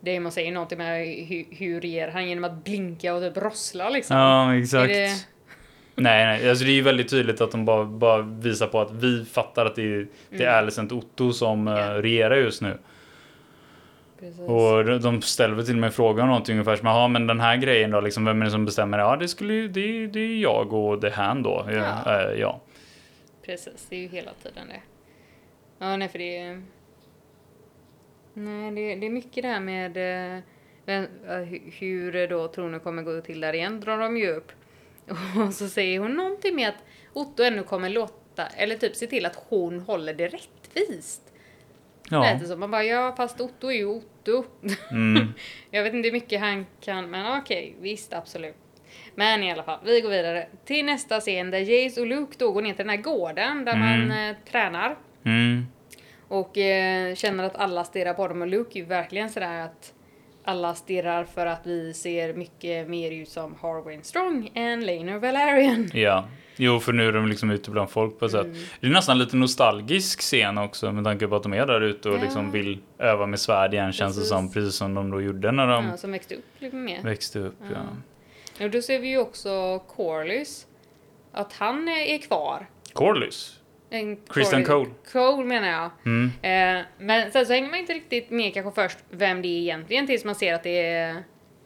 [0.00, 4.16] Damon säger någonting med hur, hur han genom att blinka och typ rossla liksom.
[4.16, 4.92] Ja, exakt.
[4.92, 5.26] Det-
[5.94, 8.90] Nej, nej, alltså det är ju väldigt tydligt att de bara, bara visar på att
[8.92, 10.58] vi fattar att det är, det är Mm.
[10.58, 12.78] Alicent Otto som uh, regerar just nu.
[14.20, 14.40] Precis.
[14.40, 17.56] Och de- ställer väl till och med frågan någonting ungefär som, ja men den här
[17.56, 18.98] grejen då, liksom, vem är det som bestämmer?
[18.98, 21.66] Ja, det skulle det, det är jag och det här då.
[21.68, 21.72] Ja.
[22.06, 22.20] Ja.
[22.32, 22.60] eh, ja.
[23.46, 24.80] Precis, det är ju hela tiden det.
[25.78, 26.62] Ja, nej för det är...
[28.34, 29.96] Nej, det, det är mycket det här med
[30.36, 30.42] eh,
[31.78, 34.52] hur då tronen kommer gå till där igen, drar de ju upp.
[35.46, 39.26] Och så säger hon någonting med att Otto ännu kommer låta, eller typ se till
[39.26, 41.22] att hon håller det rättvist.
[42.10, 42.22] ja.
[42.22, 42.60] Lät det som.
[42.60, 44.44] Man bara, ja fast Otto är ju Otto.
[44.90, 45.28] Mm.
[45.70, 48.56] Jag vet inte hur mycket han kan, men okej, visst absolut.
[49.14, 52.52] Men i alla fall, vi går vidare till nästa scen där Jace och Luke då
[52.52, 54.96] går ner till den här gården där man eh, tränar.
[55.24, 55.66] Mm.
[56.30, 59.92] Och eh, känner att alla stirrar på dem och Luke är ju verkligen sådär att
[60.44, 65.90] alla stirrar för att vi ser mycket mer ut som Harwin Strong än Laner Valerian.
[65.94, 66.24] Ja.
[66.56, 68.54] Jo, för nu är de liksom ute bland folk på ett Mm.
[68.54, 68.64] sätt.
[68.80, 72.08] Det är nästan lite nostalgisk scen också med tanke på att de är där ute
[72.08, 72.22] och Ja.
[72.22, 74.52] liksom vill öva med svärd igen känns det som.
[74.52, 77.02] Precis som de då gjorde när de Ja, som växte upp lite mer.
[77.02, 77.54] växte upp.
[77.74, 78.64] Ja.
[78.64, 80.66] Och då ser vi ju också Corlys.
[81.32, 82.66] Att han är kvar.
[82.92, 83.59] Corlys.
[83.90, 84.90] En Corlys- Cole.
[85.12, 85.90] Cole menar jag.
[86.06, 86.32] Mm.
[86.42, 90.06] Eh, men sen så hänger man inte riktigt med kanske först vem det är egentligen
[90.06, 91.16] tills man ser att det är,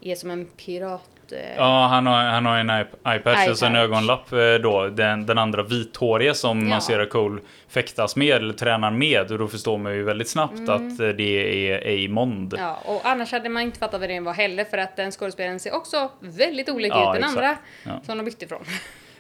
[0.00, 1.10] är som en pirat.
[1.32, 4.88] Eh, Ja, han har, han har en eye- eyepatch och en ögonlapp eh, då.
[4.88, 6.68] Den, den andra vithåriga som Ja.
[6.68, 9.32] man ser att Cole fäktas med eller tränar med.
[9.32, 12.54] Och då förstår man ju väldigt snabbt att eh, det är Amond.
[12.54, 12.64] Mm.
[12.66, 15.60] Ja, och annars hade man inte fattat vad det var heller för att den skådespelaren
[15.60, 17.36] ser också väldigt olik Ja, ut den exakt.
[17.44, 18.00] andra Ja.
[18.06, 18.64] som de bytte ifrån.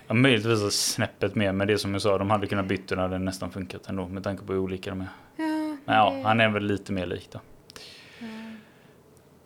[0.06, 3.02] Ja, möjligtvis snäppet mer, men det som jag sa, de hade kunnat byta och det
[3.02, 5.06] hade nästan funkat ändå med tanke på hur olika de är.
[5.36, 5.44] Ja,
[5.84, 7.40] Men ja, han är väl lite mer lik då.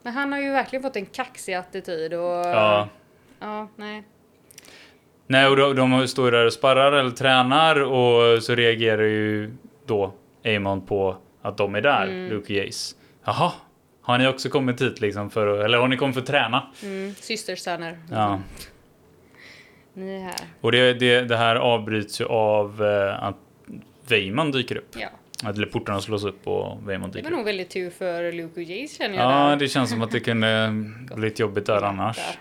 [0.03, 2.21] Men han har ju verkligen fått en kaxig attityd och...
[2.47, 2.89] Ja.
[3.41, 4.03] Ja, nej.
[5.27, 9.55] Nej, och de, de står där och sparrar eller tränar och så reagerar ju
[9.87, 10.15] då
[10.57, 12.31] Amon på att de är där, Mm.
[12.31, 12.97] Luke och Jace.
[13.25, 13.53] Jaha,
[14.03, 16.63] har ni också kommit hit liksom för att, eller har ni kommit för att träna?
[16.83, 17.99] Mm, systersöner.
[18.11, 18.41] Ja.
[19.99, 20.35] Ni är här.
[20.61, 23.37] Och det, det, det här avbryts ju av eh, att
[24.09, 24.97] Weimon dyker upp.
[24.99, 25.09] Ja.
[25.45, 27.37] Att eller portarna slås upp och Weimon Det dyker var upp.
[27.37, 29.57] nog väldigt tur för Luke och Jace känner jag Ja, där.
[29.57, 30.71] det känns som att det kunde
[31.17, 32.17] blivit jobbigt där annars.
[32.17, 32.37] Där.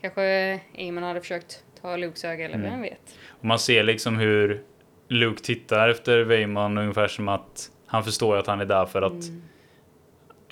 [0.00, 2.70] Kanske Amon hade försökt ta Lukes öga eller Mm.
[2.70, 3.16] vem vet.
[3.28, 4.62] Och man ser liksom hur
[5.08, 9.12] Luke tittar efter Weimon ungefär som att han förstår att han är där för att
[9.12, 9.42] Mm.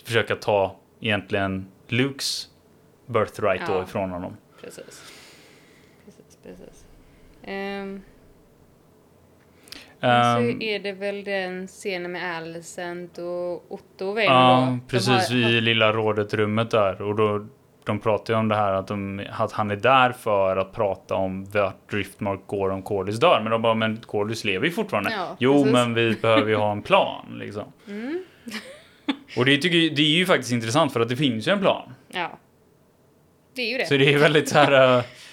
[0.05, 2.48] försöka ta egentligen Lukes
[3.07, 3.83] birthright då Ja.
[3.83, 4.37] ifrån honom.
[4.62, 5.12] Precis.
[6.42, 6.85] Precis.
[7.44, 8.03] Ehm,
[10.03, 15.37] Ehm, så är det väl den scenen med Alicent och Otto Weimar ja, precis har-
[15.37, 17.03] i lilla rådet-rummet där.
[17.03, 17.46] Och då,
[17.85, 21.14] de pratar ju om det här att, de, att han är där för att prata
[21.14, 23.40] om vart Driftmark går om Corlys dör.
[23.42, 25.11] Men de bara, men Corlys lever ju fortfarande.
[25.12, 25.72] Ja, jo, precis.
[25.72, 27.72] men vi behöver ju ha en plan liksom.
[27.88, 28.24] Mm.
[29.37, 31.94] Och det, tycker, det är ju faktiskt intressant för att det finns ju en plan.
[32.09, 32.38] Ja.
[33.55, 33.87] Det är ju det.
[33.87, 35.03] Så det är väldigt så här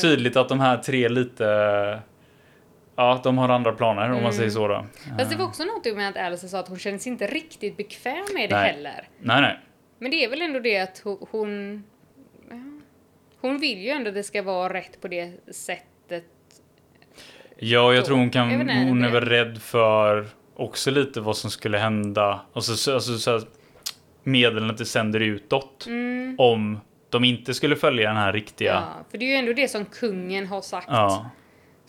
[0.00, 1.44] tydligt att de här tre lite...
[2.96, 4.32] Ja, de har andra planer om man Mm.
[4.32, 4.86] säger så då.
[5.18, 7.76] Fast det var också något med att Alice sa att hon känner sig inte riktigt
[7.76, 8.72] bekväm med det Nej.
[8.72, 9.08] heller.
[9.20, 9.58] Nej, nej.
[9.98, 11.84] Men det är väl ändå det att ho- hon...
[13.40, 16.24] Hon vill ju ändå att det ska vara rätt på det sättet.
[17.58, 18.06] Ja, jag Då.
[18.06, 18.50] tror hon kan...
[18.50, 22.40] Inte, hon är väl rädd för också lite vad som skulle hända.
[22.52, 23.42] Alltså, så, alltså så här,
[24.22, 25.86] meddelandet det sänder utåt.
[25.86, 26.34] Mm.
[26.38, 26.80] Om
[27.14, 28.72] de inte skulle följa den här riktiga...
[28.72, 30.86] Ja, för det är ju ändå det som kungen har sagt.
[30.90, 31.30] Ja,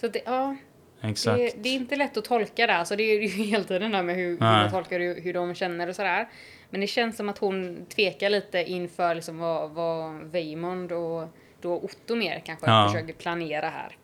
[0.02, 0.56] Så det, ja,
[1.02, 1.38] exakt.
[1.38, 2.76] det, det är inte lätt att tolka det.
[2.76, 5.56] Alltså det är ju hela tiden där med hur, hur man tolkar hur, hur de
[5.56, 6.28] känner och sådär.
[6.70, 11.28] Men det känns som att hon tvekar lite inför liksom vad, vad Weimond och
[11.62, 12.90] då Otto mer kanske Ja.
[12.94, 13.98] försöker planera här.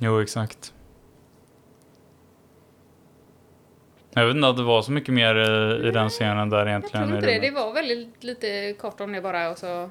[0.00, 0.74] Jo, exakt.
[4.12, 6.68] Jag vet inte att det var så mycket mer eh, i den scenen där Jag
[6.68, 7.06] egentligen.
[7.08, 7.38] tror i inte det.
[7.40, 9.90] Det var väldigt lite kort om det bara och så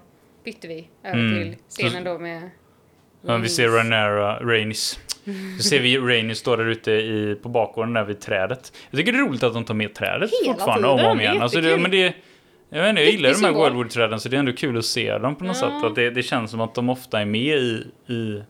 [0.52, 1.44] bytte vi över Mm.
[1.44, 2.50] till scenen då med
[3.22, 5.00] Ja, vi ser Ranera, Rainis.
[5.58, 8.74] Så ser vi Rainis stå där ute i, på bakgården där vid trädet.
[8.90, 11.12] Jag tycker det är roligt att de tar med trädet Hela fortfarande om och tiden,
[11.12, 11.42] om det är igen.
[11.42, 12.14] Alltså det, men det,
[12.70, 13.64] jag, vet inte, jag gillar de här symbol.
[13.66, 15.70] Wildwood-träden så det är ändå kul att se dem på något Ja.
[15.80, 15.84] sätt.
[15.84, 18.44] Att det, det känns som att de ofta är med i, i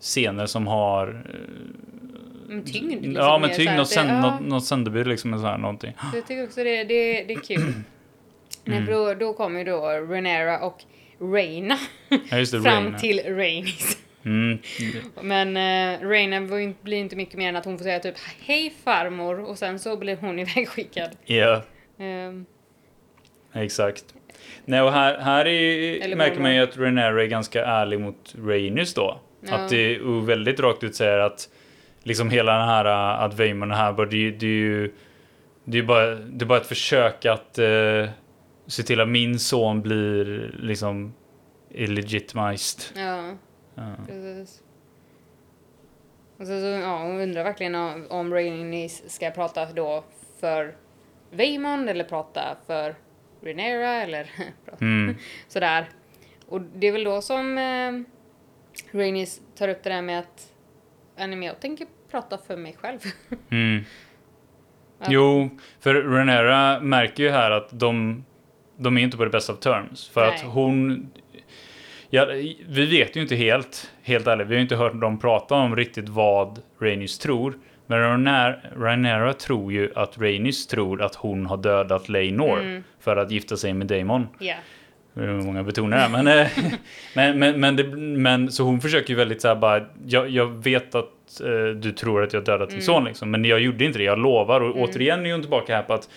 [0.00, 1.08] scener som har...
[1.08, 2.90] eh, med tyngd.
[2.92, 3.76] liksom, ja, men tyngd.
[3.76, 4.38] Något, sänd, ja.
[4.40, 5.38] något, sändebud liksom.
[5.40, 5.92] Så här, någonting.
[6.10, 7.62] Så jag tycker också det, det, det är kul.
[8.64, 8.86] Nej, Mm.
[8.86, 10.78] för då, då kommer ju då Renera och
[11.22, 11.78] Reina
[12.30, 12.60] Ja, just det.
[12.62, 12.98] fram Rain.
[12.98, 13.98] till Rainis.
[14.24, 14.58] Mm.
[15.22, 16.40] Men uh, Reina
[16.82, 18.14] blir inte mycket mer än att hon får säga typ
[18.46, 21.10] hej farmor och sen så blir hon ivägskickad.
[21.24, 21.62] Ja,
[21.98, 22.46] Ehm,
[23.52, 24.04] exakt.
[24.64, 28.94] Nej, och här, här är, märker man ju att Renera är ganska ärlig mot Rainis
[28.94, 29.20] då.
[29.40, 29.54] Ja.
[29.54, 31.48] Att det och väldigt rakt ut säger att
[32.02, 34.92] liksom hela den här uh, att Weimon här, bara, det, det är ju
[35.64, 38.08] det är bara, det är bara ett försök att uh,
[38.66, 41.14] se till att min son blir liksom
[41.70, 42.80] illegitimized.
[42.96, 43.36] Ja,
[43.74, 43.94] Ja.
[44.06, 44.62] precis.
[46.38, 50.04] Och så, så, ja, hon undrar verkligen om, om Rhaenys ska prata då
[50.40, 50.74] för
[51.30, 52.94] Vaemond eller prata för
[53.42, 54.30] Rhaenyra eller
[54.80, 55.16] Mm.
[55.48, 55.88] sådär.
[56.46, 57.92] Och det är väl då som eh,
[58.98, 60.52] Rhaenys tar upp det där med att
[61.16, 62.98] "Ja, nej, men jag tänker prata för mig själv.
[63.50, 63.84] Mm.
[64.98, 65.06] Ja.
[65.10, 68.24] Jo, för Renera märker ju här att de,
[68.82, 70.08] de är inte på det bästa av terms.
[70.08, 70.50] För att Nej.
[70.52, 71.10] hon...
[72.10, 72.26] Ja,
[72.68, 75.76] vi vet ju inte helt, helt ärligt, vi har ju inte hört dem prata om
[75.76, 77.54] riktigt vad Rhaenys tror.
[77.86, 77.98] Men
[78.76, 82.84] Rhaenyra tror ju att Rhaenys tror att hon har dödat Laenor Mm.
[83.00, 84.28] för att gifta sig med Daemon.
[84.38, 84.54] Ja.
[85.14, 86.08] Hur många betonar det?
[86.22, 86.46] Men, eh,
[87.14, 90.46] men, men, men, det, men så hon försöker ju väldigt så här bara, jag, jag
[90.64, 92.84] vet att eh, du tror att jag dödat din Mm.
[92.86, 94.60] son liksom, men jag gjorde inte det, jag lovar.
[94.60, 96.08] Och återigen är hon tillbaka här på att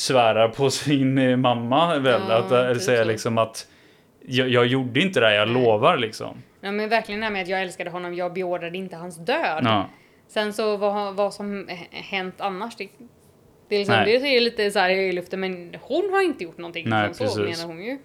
[0.00, 3.08] svära på sin eh, mamma väl, Ja, att eh, typ säga så.
[3.08, 3.66] liksom att
[4.26, 5.62] jag, jag gjorde inte det, jag Nej.
[5.64, 6.42] lovar liksom.
[6.60, 9.62] ja, men verkligen det här med att jag älskade honom, jag beordrade inte hans död.
[9.64, 9.88] Ja.
[10.28, 12.88] Sen så vad, vad som hänt annars, det,
[13.68, 14.18] det är liksom, Nej.
[14.18, 16.88] det är lite så här i luften, men hon har inte gjort någonting.
[16.88, 17.98] Nej, liksom, så menar hon ju.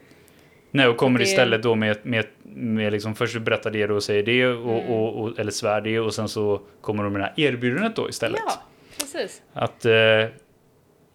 [0.72, 4.24] Nej, och kommer det- istället då med, med, med liksom, först berättar det och säger
[4.24, 4.86] det, och, Mm.
[4.94, 8.10] och, och, eller svär det, och sen så kommer de med det här erbjudandet då
[8.10, 8.42] istället.
[8.46, 8.54] Ja,
[9.00, 9.42] precis.
[9.54, 9.92] Att eh,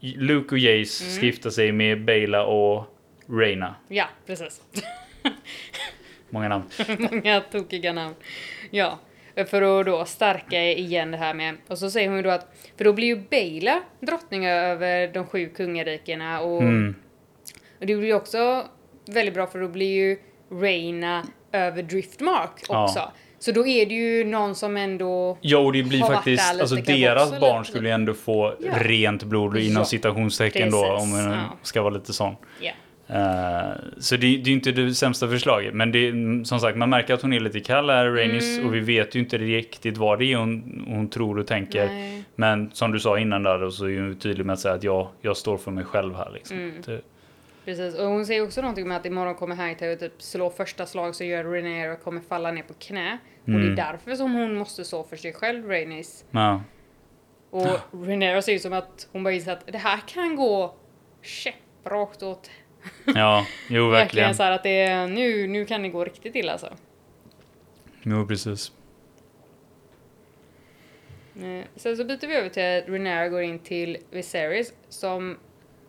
[0.01, 1.15] Luke och Jace Mm.
[1.17, 2.85] ska gifta sig med Bela och
[3.27, 3.75] Reina.
[3.89, 4.63] Ja, precis.
[6.31, 6.65] Många namn.
[7.11, 8.15] Många tokiga namn.
[8.71, 8.99] Ja,
[9.51, 12.57] för att då stärka igen det här med, och så säger hon ju då att,
[12.77, 16.95] för då blir ju Bela drottning över de sju kungarikena och, Mm.
[17.81, 18.67] och det blir ju också
[19.07, 20.19] väldigt bra för då blir ju
[20.61, 23.13] Reina över Driftmark Ja.
[23.43, 27.41] Så då är det ju någon som ändå Ja, och det blir faktiskt, alltså deras
[27.41, 27.71] barn lite.
[27.71, 28.73] skulle ju ändå få Ja.
[28.81, 29.85] rent blod inom Ja.
[29.85, 31.39] citationstecken då, om man ja.
[31.63, 32.37] ska vara lite sån.
[32.61, 32.73] Ja.
[33.07, 36.13] Eh, så det, det är ju inte det sämsta förslaget, men det,
[36.47, 38.67] som sagt, man märker att hon är lite kall här, Rainis, Mm.
[38.69, 41.87] och vi vet ju inte riktigt vad det är hon, hon tror och tänker.
[41.87, 42.25] Nej.
[42.37, 45.09] Men som du sa innan där, så är hon tydlig med att säga att jag,
[45.21, 46.31] jag står för mig själv här.
[46.35, 46.57] Liksom.
[46.57, 46.83] Mm.
[46.87, 47.01] Det,
[47.65, 51.15] Precis, och hon säger också någonting med att imorgon kommer Hightower typ slå första slag
[51.15, 51.45] så gör
[51.93, 53.19] och kommer falla ner på knä.
[53.43, 53.61] Och Mm.
[53.63, 56.25] det är därför som hon måste stå för sig själv, Rhaenys.
[56.31, 56.63] ja.
[57.51, 60.75] Och Rhaenyra ser ut som att hon bara inser att det här kan gå
[61.23, 62.51] käpprakt åt.
[63.07, 63.91] ja, jo verkligen.
[63.91, 66.77] Verkligen så här att det är, nu, nu kan det gå riktigt illa alltså.
[68.03, 68.73] Jo, precis.
[71.37, 75.39] Eh, Sen så byter vi över till att Rhaenyra går in till Viserys som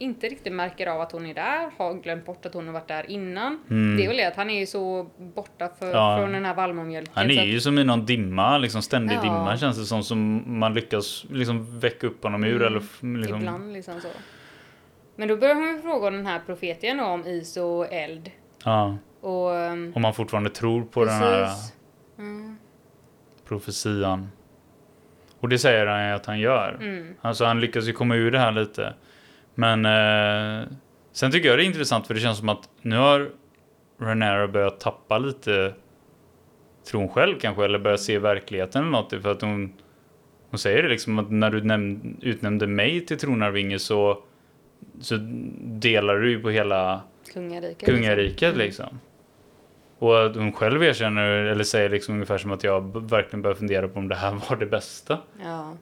[0.01, 2.87] inte riktigt märker av att hon är där, har glömt bort att hon har varit
[2.87, 3.59] där innan.
[3.69, 3.97] Mm.
[3.97, 6.17] Det är väl det att han är ju så borta för, Ja.
[6.21, 7.13] från den här vallmomjölken.
[7.15, 9.21] Han är att- ju som i någon dimma, liksom ständig Ja.
[9.21, 12.55] dimma känns det som, som man lyckas liksom väcka upp honom ur.
[12.55, 12.81] Mm, Eller,
[13.21, 14.07] liksom, Ibland liksom så.
[15.15, 18.31] Men då börjar hon ju fråga den här profeten om is och eld.
[18.65, 19.55] Ja, Och...
[19.55, 21.73] ehm, om man fortfarande tror på den här precis.
[22.17, 22.57] Mm,
[23.47, 24.31] profetian.
[25.39, 26.77] Och det säger han ju att han gör.
[26.81, 28.93] mm, Alltså han lyckas ju komma ur det här lite.
[29.55, 30.67] Men eh,
[31.11, 33.29] sen tycker jag det är intressant för det känns som att nu har
[33.99, 35.73] Renera börjat tappa lite
[36.91, 39.09] tron själv kanske eller börjat se verkligheten eller något.
[39.21, 39.73] För att hon,
[40.49, 44.23] hon säger det liksom att när du näm- utnämnde mig till tronarvinge så,
[45.01, 45.17] så
[45.61, 47.01] delar du ju på hela
[47.33, 47.89] kungariket.
[47.89, 48.57] kungariket Mm.
[48.57, 48.99] liksom.
[49.99, 53.87] Och att hon själv erkänner, eller säger liksom ungefär som att jag verkligen börjar fundera
[53.87, 55.17] på om det här var det bästa.
[55.43, 55.73] Ja.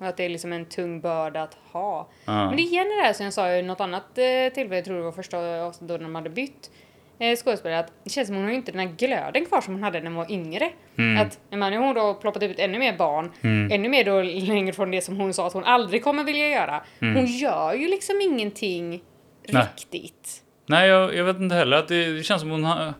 [0.00, 2.08] Och att det är liksom en tung börda att ha.
[2.24, 2.46] Ja.
[2.46, 4.84] Men det är igen det där som jag sa i något annat eh, tillfälle, jag
[4.84, 6.70] tror det var första avsnittet då när de hade bytt
[7.18, 9.82] eh, skådespelare, att det känns som hon har inte den här glöden kvar som hon
[9.82, 10.70] hade när hon var yngre.
[10.98, 11.22] Mm.
[11.26, 13.72] Att har hon då ploppat ut ännu mer barn, Mm.
[13.72, 16.82] ännu mer då längre från det som hon sa att hon aldrig kommer vilja göra.
[17.00, 17.16] Mm.
[17.16, 19.02] Hon gör ju liksom ingenting
[19.48, 19.62] Nej.
[19.62, 20.42] riktigt.
[20.66, 21.76] Nej, jag, jag vet inte heller.
[21.76, 22.94] Att det, det känns som hon har...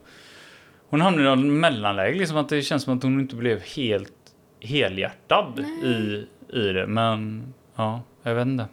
[0.88, 4.12] Hon hamnade i någon mellanläge, liksom att det känns som att hon inte blev helt
[4.60, 6.86] helhjärtad i, i det.
[6.86, 7.44] Men
[7.76, 8.66] ja, jag vet inte.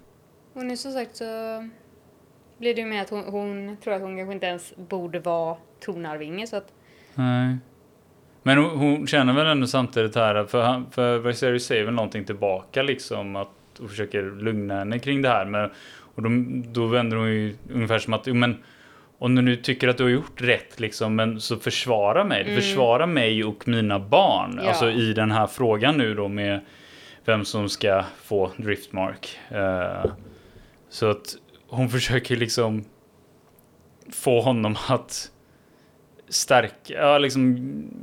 [0.53, 1.25] Och nu som sagt så
[2.57, 5.57] blir det ju med att hon, hon tror att hon kanske inte ens borde vara
[5.85, 6.73] tronarvinge så att
[7.15, 7.57] Nej.
[8.43, 12.25] Men hon, hon känner väl ändå samtidigt här, för, han- för Viserys säger väl någonting
[12.25, 15.45] tillbaka liksom, att, och försöker lugna henne kring det här.
[15.45, 15.69] Men,
[16.15, 16.29] och då,
[16.71, 18.57] då vänder hon ju ungefär som att, men
[19.17, 22.41] om du nu tycker att du har gjort rätt liksom, men så försvara mig.
[22.41, 22.55] Mm.
[22.55, 24.59] Försvara mig och mina barn.
[24.63, 24.67] Ja.
[24.69, 26.59] Alltså i den här frågan nu då med
[27.27, 29.39] vem som ska få Driftmark.
[29.49, 30.11] Eh,
[30.89, 31.35] så att
[31.67, 32.85] hon försöker liksom
[34.11, 35.31] få honom att
[36.29, 37.57] stärka, ja, liksom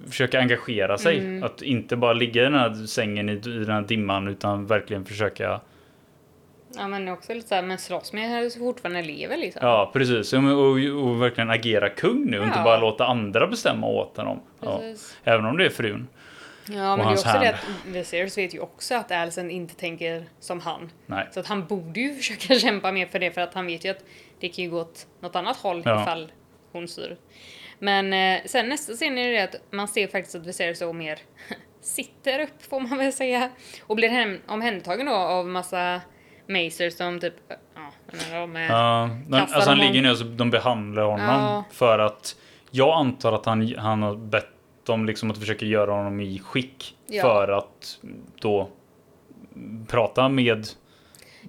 [0.08, 1.18] försöka engagera sig.
[1.18, 1.42] Mm.
[1.42, 5.04] Att inte bara ligga i den här sängen i, i den här dimman utan verkligen
[5.04, 5.60] försöka
[6.76, 9.60] Ja men också lite såhär, men slåss med henne så fortfarande lever liksom.
[9.66, 10.32] Ja, precis.
[10.32, 12.64] Och, och, och verkligen agera kung nu och inte Ja.
[12.64, 14.40] bara låta andra bestämma åt honom.
[14.60, 14.80] Ja.
[15.24, 16.08] Även om det är frun.
[16.68, 17.40] Ja, men det är också hand.
[17.44, 20.90] det att Viserys vet ju också att Alicent inte tänker som han.
[21.06, 21.28] Nej.
[21.32, 23.88] Så att han borde ju försöka kämpa mer för det för att han vet ju
[23.90, 24.04] att
[24.40, 26.02] det kan ju gå åt något annat håll Ja.
[26.02, 26.32] ifall
[26.72, 27.16] hon styr.
[27.78, 31.18] Men eh, sen nästa scen är det att man ser faktiskt att Viserys så mer
[31.80, 33.50] sitter upp får man väl säga.
[33.82, 36.00] Och blir hem, omhändertagen då av massa
[36.48, 37.56] Macers som typ, ja,
[38.10, 38.68] jag menar, de är...
[38.68, 41.64] Ja, de, alltså han ligger nu och de behandlar honom Ja.
[41.72, 42.36] för att
[42.70, 44.53] jag antar att han, han har bett
[44.86, 47.22] dem liksom att försöka göra honom i skick Ja.
[47.22, 47.98] för att
[48.40, 48.68] då
[49.88, 50.66] prata med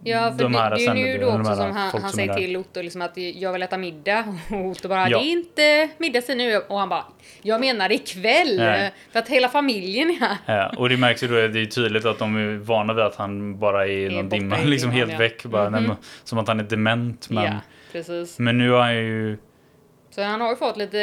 [0.03, 2.09] Ja, för de här det, det är ju sändningarna, då de också som han, han
[2.11, 5.17] säger till Otto liksom att jag vill äta middag och Otto bara Ja.
[5.19, 7.03] det är inte middagstid nu och han bara
[7.41, 8.91] jag menar ikväll Nej.
[9.11, 10.38] för att hela familjen är här.
[10.45, 13.15] Ja, och det märks ju då, det är tydligt att de är vana vid att
[13.15, 15.17] han bara är i någon dimma, liksom helt ja.
[15.17, 15.43] väck.
[15.45, 15.83] Bara, Mhm.
[15.83, 17.29] men, som att han är dement.
[17.29, 17.43] Men,
[17.93, 19.38] Ja, men nu har han ju...
[20.16, 20.97] Så han har ju fått lite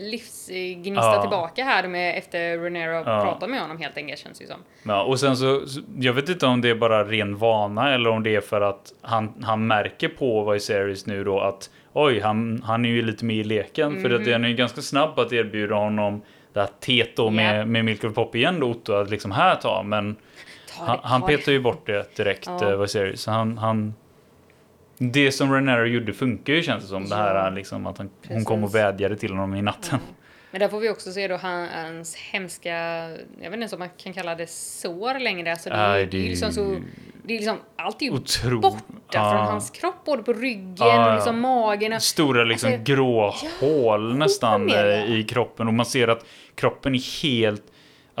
[0.00, 1.20] livsgnista Ja.
[1.20, 3.02] tillbaka här med efter Renero Ja.
[3.24, 4.56] pratat med honom helt enkelt känns det som.
[4.82, 5.62] Ja, och sen så,
[5.98, 8.92] jag vet inte om det är bara ren vana eller om det är för att
[9.02, 13.36] han, han märker på Viserys nu då att oj, han, han är ju lite med
[13.36, 14.02] i leken.
[14.02, 14.32] För att Mhm.
[14.32, 16.22] han är ju ganska snabb att erbjuda honom
[16.52, 19.54] det här teet då med, med Milk och Pop igen då, Otto, att liksom här
[19.56, 19.82] ta.
[19.82, 20.16] Men
[20.78, 21.26] Ta han, det, han det.
[21.26, 22.70] petar ju bort det direkt, Ja.
[22.70, 22.76] ja.
[22.76, 23.22] Viserys.
[23.22, 23.94] Så han, han,
[25.02, 27.08] det som Renero gjorde funkar ju känns det som.
[27.08, 27.50] Det här Ja.
[27.50, 29.98] liksom att han, hon kom och vädjade till honom i natten.
[30.02, 30.14] Ja.
[30.50, 32.74] Men där får vi också se då han, hans hemska,
[33.40, 35.50] jag vet inte om man kan kalla det sår längre.
[35.52, 36.76] Alltså det, är- Nej, det är liksom så,
[37.24, 38.82] det är liksom, allt är ju Otro- borta
[39.12, 39.30] Ja.
[39.32, 41.14] från hans kropp, både på ryggen Ja, och ja.
[41.14, 42.00] liksom magen.
[42.00, 46.24] Stora liksom Alltså, grå hål nästan eh, i kroppen och man ser att
[46.54, 47.64] kroppen är helt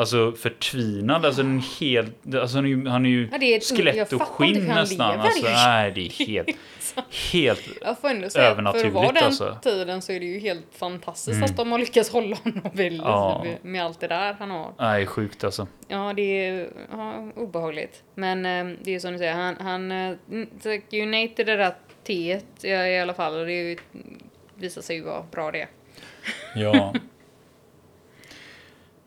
[0.00, 3.56] Alltså förtvinad, alltså den är helt, alltså han är ju, han är ju Ja, är
[3.56, 5.20] ett- skelett och skinn nästan.
[5.20, 6.56] Alltså, nej, det är helt,
[7.32, 9.56] helt, Jag får ändå säga, för att Övernaturligt, vara den alltså.
[9.62, 11.44] tiden så är det ju helt fantastiskt Mm.
[11.44, 13.44] att de har lyckats hålla honom liv Ja.
[13.62, 14.72] med allt det där han har.
[14.78, 15.66] nej sjukt alltså.
[15.88, 18.02] Ja, det är ja, obehagligt.
[18.14, 19.90] Men eh, det är ju som du säger, han, han
[20.62, 21.74] tackar ju nej till det där
[22.06, 23.76] teet i alla fall och det ju,
[24.54, 25.66] visar sig ju vara bra det.
[26.54, 26.94] Ja.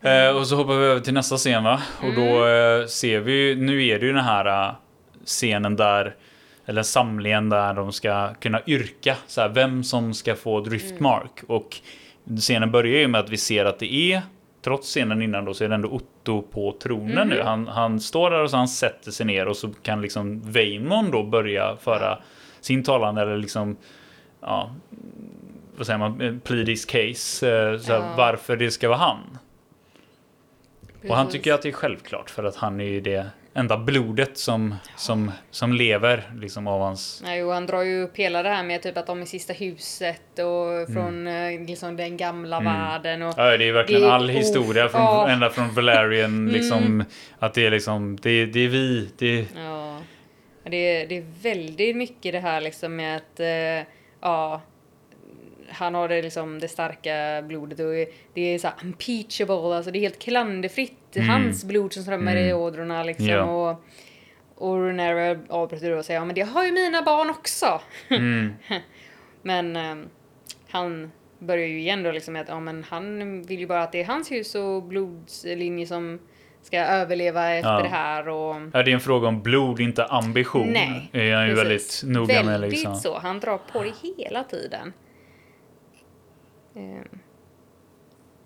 [0.04, 1.80] eh, och så hoppar vi över till nästa scen va?
[2.02, 2.80] Och då Mm.
[2.80, 4.74] eh, ser vi, nu är det ju den här eh,
[5.24, 6.14] scenen där,
[6.66, 11.42] eller samlingen där de ska kunna yrka, så här, vem som ska få driftmark.
[11.46, 11.76] Och
[12.38, 14.22] scenen börjar ju med att vi ser att det är,
[14.64, 17.42] trots scenen innan då, så är det ändå Otto på tronen nu.
[17.42, 21.10] Han, han står där och så han sätter sig ner och så kan liksom Veimon
[21.10, 22.18] då börja föra
[22.60, 23.76] sin talan eller liksom,
[24.40, 24.70] ja,
[25.76, 28.14] vad säger man, plead his case, eh, så här, Ja.
[28.16, 29.38] varför det ska vara han.
[31.08, 34.38] Och han tycker att det är självklart för att han är ju det enda blodet
[34.38, 37.20] som, som, som lever liksom av hans...
[37.24, 39.52] Nej, och han drar ju upp hela det här med typ att de är sista
[39.52, 40.94] huset och Mm.
[40.94, 44.88] från eh, liksom den gamla världen och Ja, det är verkligen Det är- all historia
[44.88, 47.06] från, oh, ända från Valerian liksom Mm.
[47.38, 49.98] att det är liksom det, är- det är vi, det Ja.
[50.70, 53.86] Det är, det är väldigt mycket det här liksom med att, eh,
[54.20, 54.60] ja,
[55.68, 59.98] han har det liksom det starka blodet och det är så här unpeachable, alltså det
[59.98, 61.16] är helt klanderfritt.
[61.16, 61.28] Mm.
[61.28, 62.56] Hans blod som strömmar i Mm.
[62.62, 63.26] ådrorna liksom.
[63.28, 63.42] Ja.
[63.42, 63.84] Och,
[64.54, 67.80] och Renera avbryter då och säger ja men det har ju mina barn också.
[68.10, 68.52] mm,
[69.42, 70.08] Men ehm,
[70.70, 73.92] han börjar ju igen då liksom med att ja, men han vill ju bara att
[73.92, 76.18] det är hans hus och blodslinje som
[76.62, 77.82] ska överleva efter Ja.
[77.82, 80.68] det här och ja, det är en fråga om blod, inte ambition.
[80.68, 82.04] Nej, är han ju precis.
[82.04, 82.94] väldigt noga med Väldigt liksom.
[82.96, 84.92] så, han drar på det hela tiden.
[86.76, 87.08] Ehm.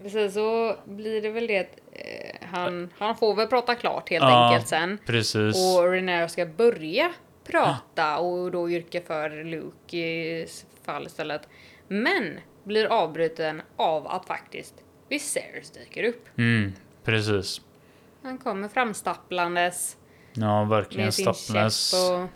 [0.03, 4.22] Precis, så blir det väl det att eh, han, han får väl prata klart helt
[4.22, 4.49] Ja.
[4.49, 4.99] enkelt sen.
[5.07, 5.57] Precis.
[5.57, 7.12] Och Renero ska börja
[7.45, 10.47] prata och då yrka för Luke i
[10.85, 11.49] fall istället.
[11.89, 14.74] Men blir avbruten av att faktiskt
[15.09, 16.29] Viserys dyker upp.
[16.39, 16.72] Mm,
[17.05, 17.61] precis.
[18.22, 19.97] Han kommer framstapplandes
[20.33, 21.09] Ja, verkligen
[21.95, 22.29] och...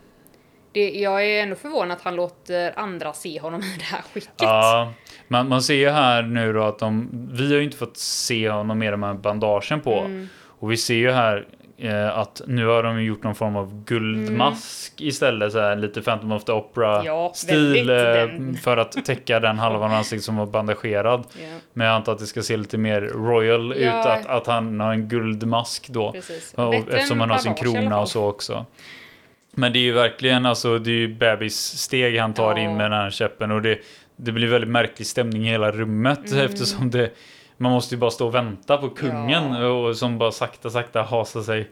[0.73, 4.33] Det, jag är ändå förvånad att han låter andra se honom i det här skicket.
[4.39, 4.93] Ja,
[5.29, 8.51] man, man ser ju här nu då att de, vi har ju inte fått se
[8.51, 9.99] honom med de här bandagen på.
[10.01, 10.29] Mm.
[10.45, 11.47] Och vi ser ju här
[11.79, 16.33] eh, att nu har de gjort någon form av guldmask istället, så här, lite Phantom
[16.33, 20.47] of the Ja, Opera-stil väldigt eh, för att täcka den halvan av ansiktet som var
[20.47, 21.25] bandagerad.
[21.41, 24.13] Ja, Men jag antar att det ska se lite mer royal ut, Ja.
[24.13, 26.13] att, att han har en guldmask då.
[26.13, 26.55] precis.
[26.55, 28.67] Och, Bättre eftersom han har sin krona och så också.
[29.55, 32.59] Men det är ju verkligen alltså, det är ju bebissteg han tar Ja.
[32.59, 33.79] in med den här käppen och det,
[34.17, 36.45] det blir väldigt märklig stämning i hela rummet Mm.
[36.47, 37.11] eftersom det
[37.57, 39.67] man måste ju bara stå och vänta på kungen Ja.
[39.69, 41.71] och som bara sakta sakta hasar sig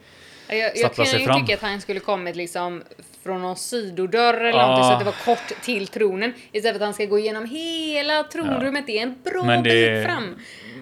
[0.48, 1.40] Jag, jag sig ju fram.
[1.40, 2.82] tycka att han skulle kommit liksom
[3.24, 4.66] från någon sidodörr eller Ja.
[4.66, 6.32] någonting så att det var kort till tronen.
[6.52, 8.86] Istället för att han ska gå igenom hela tronrummet.
[8.86, 10.36] Det är en bra Men det- bit fram.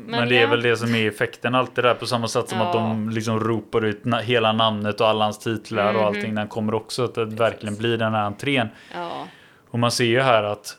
[0.06, 0.46] Men, det är ja.
[0.46, 2.66] väl det som är effekten alltid där på samma sätt som Ja.
[2.66, 6.00] att de liksom ropar ut na- hela namnet och alla hans titlar Mhm.
[6.00, 7.04] och allting när han kommer också.
[7.04, 8.68] Att det verkligen blir den här entrén.
[8.94, 9.26] Ja.
[9.70, 10.76] Och man ser ju här att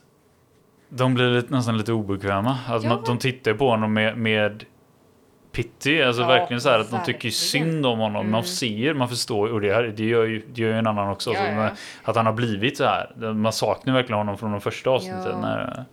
[0.90, 2.58] de blir lite, nästan lite obekväma.
[2.68, 2.90] Att Ja.
[2.90, 4.64] man, de tittar på honom med, med
[5.52, 6.02] pity.
[6.04, 7.34] Alltså Ja, verkligen så här att de tycker verkligen.
[7.34, 8.26] synd om honom.
[8.32, 8.44] Man Mm.
[8.44, 9.54] ser, man förstår.
[9.54, 11.34] Och det, här, det, gör ju, det gör ju en annan också.
[11.34, 11.70] Ja, så ja.
[12.04, 13.34] Att han har blivit så här.
[13.34, 15.24] Man saknar verkligen honom från de första avsnitten.
[15.32, 15.38] Ja.
[15.42, 15.86] När,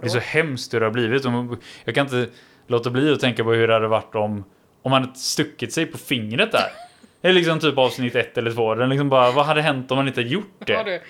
[0.00, 1.24] det är så hemskt hur det har blivit.
[1.24, 2.28] Man- Jag kan inte
[2.66, 4.44] låta bli att tänka på hur det hade varit om,
[4.82, 6.60] om han hade stuckit sig på fingret där.
[7.20, 8.74] Det är liksom typ avsnitt ett eller två.
[8.74, 10.90] Den liksom bara, vad hade hänt om han inte gjort Ja, det?
[10.90, 11.00] du.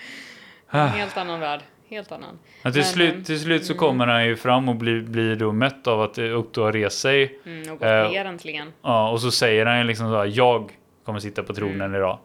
[0.69, 0.81] Ah.
[0.81, 1.59] En helt annan värld.
[1.89, 2.39] Helt annan.
[2.63, 5.35] Men till, Men, slut, eh, till slut så kommer han ju fram och blir, blir
[5.35, 7.39] då mött av att Otto har rest sig.
[7.45, 8.73] Mm, och gått Eh, ner äntligen.
[8.81, 10.71] Ja, och så säger han ju liksom så här, jag
[11.05, 11.95] kommer sitta på tronen Mm.
[11.95, 12.19] idag.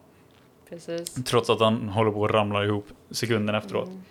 [0.68, 1.14] Precis.
[1.24, 3.88] Trots att han håller på att ramla ihop sekunden efteråt.
[3.88, 4.02] Mm.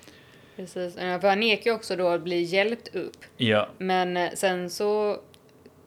[0.56, 0.98] Precis.
[0.98, 3.18] Eh, För han nekar ju också då att bli hjälpt upp.
[3.38, 3.68] Ja.
[3.78, 5.18] Men sen så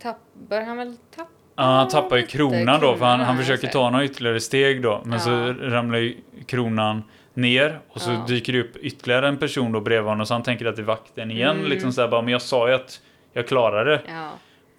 [0.03, 3.67] tapp, börjar han väl tappa Ja, han tappar ju kronan då, för han, han försöker
[3.67, 3.73] så.
[3.73, 5.03] ta några ytterligare steg då.
[5.05, 5.55] Men så Ja.
[5.61, 7.03] ramlar ju kronan
[7.35, 8.25] ner och så Ja.
[8.29, 10.27] dyker det upp ytterligare en person då bredvid honom.
[10.27, 11.57] Så han tänker att det är vakten igen.
[11.57, 11.71] Mm.
[11.71, 13.01] Liksom så här, bara, men jag sa ju att
[13.33, 14.01] jag klarade det.
[14.09, 14.31] Ja.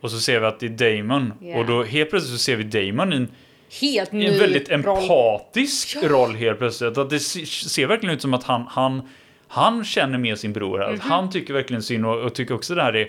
[0.01, 1.34] Och så ser vi att det är Damon.
[1.41, 1.58] Ja.
[1.58, 3.28] Och då helt plötsligt så ser vi Damon i en
[3.82, 4.80] Helt i en väldigt roll.
[4.97, 6.08] empatisk Ja.
[6.10, 6.97] roll helt plötsligt.
[6.97, 9.10] Att det se- ser verkligen ut som att han, han,
[9.47, 10.78] han känner med sin bror.
[10.80, 10.86] här.
[10.86, 11.10] Att Mhm.
[11.12, 13.08] Han tycker verkligen synd och, och tycker också det här är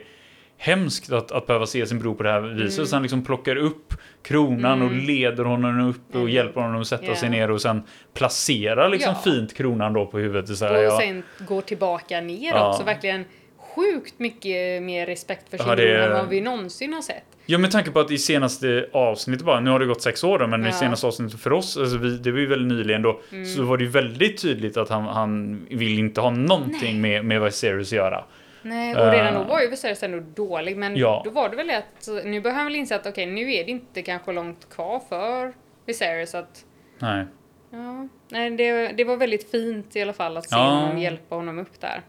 [0.58, 2.78] hemskt att, att behöva se sin bror på det här viset.
[2.78, 2.86] Mm.
[2.86, 5.06] Så han liksom plockar upp kronan och Mm.
[5.06, 6.28] leder honom upp och Mm.
[6.32, 7.16] hjälper honom att sätta Ja.
[7.16, 7.82] sig ner och sen
[8.14, 9.20] placerar liksom Ja.
[9.32, 10.56] fint kronan då på huvudet.
[10.58, 10.98] Så här, Och ja.
[11.00, 12.70] sen går tillbaka ner Ja.
[12.70, 12.82] också.
[12.84, 13.24] Verkligen
[13.58, 17.24] sjukt mycket mer respekt för sin Ja, det- bror än vad vi någonsin har sett.
[17.46, 20.38] Ja med tanke på att i senaste avsnittet bara, nu har det gått sex år
[20.38, 20.72] då, men i Ja.
[20.72, 23.46] senaste avsnittet för oss, alltså vi, det var ju väldigt nyligen då, Mm.
[23.46, 27.40] så var det ju väldigt tydligt att han, han vill inte ha någonting med, med
[27.42, 28.24] Viserys att göra.
[28.68, 29.46] Nej, och redan då Eh.
[29.46, 31.22] var ju Viserys ändå dålig, men Ja.
[31.24, 33.70] då var det väl att nu börjar han väl inse att okej, nu är det
[33.70, 35.52] inte kanske långt kvar för
[35.86, 36.64] Viserys att
[36.98, 37.24] Nej.
[37.70, 40.62] Ja, nej, det, det var väldigt fint i alla fall att se Ja.
[40.64, 42.02] honom hjälpa honom upp där.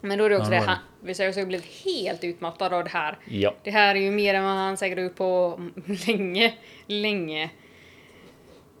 [0.00, 2.84] Men då är det också Ja, det han, Viserys har ju blivit helt utmattad av
[2.84, 3.18] det här.
[3.24, 3.54] Ja.
[3.62, 5.60] Det här är ju mer än vad han säkert har gjort på
[6.06, 6.54] länge,
[6.86, 7.50] länge.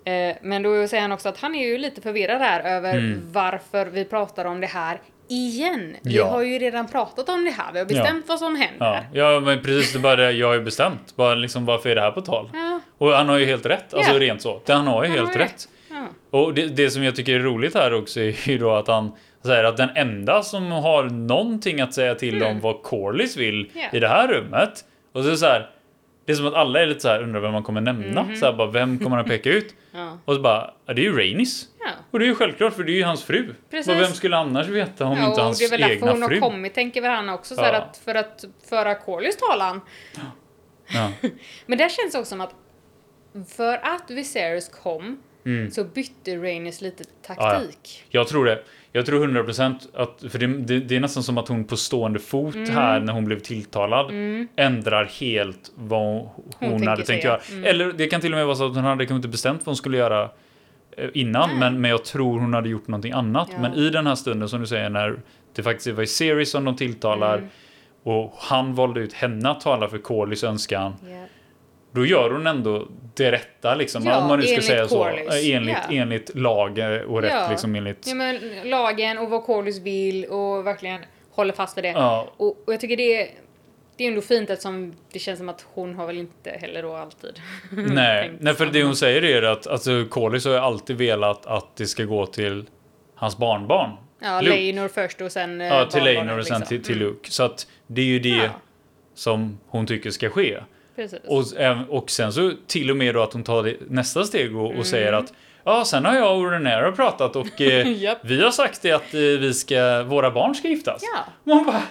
[0.04, 3.20] Eh, men då säger han också att han är ju lite förvirrad här över Mm.
[3.32, 5.00] varför vi pratar om det här
[5.32, 5.96] igen.
[6.02, 6.24] Vi Ja.
[6.30, 9.06] har ju redan pratat om det här, vi har bestämt vad som händer.
[9.12, 9.32] Ja.
[9.32, 11.16] ja, men precis det bara det jag har ju bestämt.
[11.16, 12.50] Bara liksom varför är det här på tal?
[12.52, 14.18] Ja, Och han har ju helt rätt, alltså Ja.
[14.20, 14.60] rent så.
[14.66, 15.68] Det, han har ju Han har helt ju rätt.
[15.90, 16.06] ja.
[16.38, 19.12] Och det, det som jag tycker är roligt här också är ju då att han
[19.44, 23.70] säger att den enda som har någonting att säga till om vad Corlys vill Mm.
[23.92, 23.96] Ja.
[23.96, 24.84] i det här rummet.
[25.12, 25.70] Och så är det så här,
[26.24, 28.22] det är som att alla är lite så här, undrar vem man kommer nämna.
[28.22, 28.36] Mhm.
[28.36, 29.74] Så här, bara, vem kommer han peka ut?
[29.94, 30.18] Ja.
[30.24, 31.68] Och så bara, ja, det är ju Rainis.
[31.80, 31.90] ja.
[32.10, 33.54] Och det är ju självklart för det är ju hans fru.
[33.70, 33.92] Precis.
[33.94, 36.22] Och vem skulle annars veta om Ja, inte hans det är väl därför egna hon
[36.22, 36.40] har fru?
[36.40, 39.80] kommit, tänker väl han också, så här att för att föra Corlys talan.
[41.66, 42.54] Men det känns också som att
[43.56, 45.70] för att Viserys kom Mm.
[45.70, 48.04] så bytte Rhaenys lite taktik.
[48.10, 48.62] Jag tror det.
[48.94, 52.18] Jag tror 100% att, för det, det, det är nästan som att hon på stående
[52.18, 52.70] fot Mm.
[52.70, 54.10] här när hon blev tilltalad
[54.56, 56.28] ändrar helt vad
[56.58, 57.40] hon, tänker hade tänkt göra.
[57.50, 57.64] Mm.
[57.64, 59.66] Eller det kan till och med vara så att hon hade kanske inte bestämt vad
[59.66, 60.30] hon skulle göra
[60.96, 61.58] eh, innan, Nej.
[61.58, 63.48] men, men jag tror hon hade gjort någonting annat.
[63.52, 63.58] Ja.
[63.60, 65.18] Men i den här stunden som du säger när
[65.54, 67.48] det faktiskt var Viserys som de tilltalar Mm.
[68.02, 70.94] och han valde ut henne att tala för Corlys önskan.
[71.10, 71.24] Ja.
[71.92, 74.04] Då gör hon ändå det rätta liksom.
[74.06, 75.04] Ja, om man nu ska säga så.
[75.04, 75.28] Corlys.
[75.48, 75.96] Eh, Enligt, Ja.
[75.96, 77.48] enligt lag eh, och rätt Ja.
[77.50, 78.06] liksom enligt...
[78.06, 81.88] ja, men lagen och vad Corlys vill och verkligen håller fast vid det.
[81.90, 83.28] Ja, Och, och jag tycker det är,
[83.96, 86.94] det är ändå fint eftersom det känns som att hon har väl inte heller då
[86.94, 87.40] alltid
[87.70, 91.76] nej, nej, för det hon säger är att alltså, Corlys har ju alltid velat att
[91.76, 92.64] det ska gå till
[93.14, 93.90] hans barnbarn.
[94.20, 94.56] Ja, Luke.
[94.56, 96.76] Leinor först och sen eh, Ja, till Leinor och sen liksom.
[96.78, 97.08] till, till Mm.
[97.08, 97.30] Luke.
[97.30, 98.50] Så att det är ju det
[99.14, 100.58] som hon tycker ska ske.
[100.96, 101.20] Precis.
[101.26, 101.44] Och,
[101.88, 104.78] och sen så till och med då att hon tar det, nästa steg och, Mm.
[104.80, 105.32] och säger att
[105.64, 108.18] ja, sen har jag och Renera pratat och eh, Japp.
[108.22, 111.02] vi har sagt det att eh, vi ska, våra barn ska giftas.
[111.14, 111.24] Ja.
[111.54, 111.82] Man bara,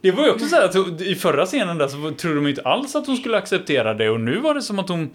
[0.00, 2.96] det var ju också så att i förra scenen där så trodde de inte alls
[2.96, 5.10] att hon skulle acceptera det och nu var det som att hon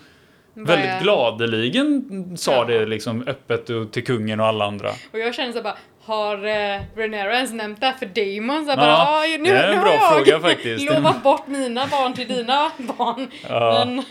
[0.54, 2.66] väldigt gladeligen sa Ja.
[2.66, 4.90] det liksom öppet och till kungen och alla andra.
[5.14, 5.78] Och jag känner så bara,
[6.08, 8.66] har eh, Renera ens nämnt det här för Damon?
[8.66, 10.86] Så Ja, bara, ah, nu, det är en nu bra jag fråga faktiskt.
[10.86, 13.32] lovat bort mina barn till dina barn.
[13.50, 13.86] Ja.
[13.86, 14.04] Men,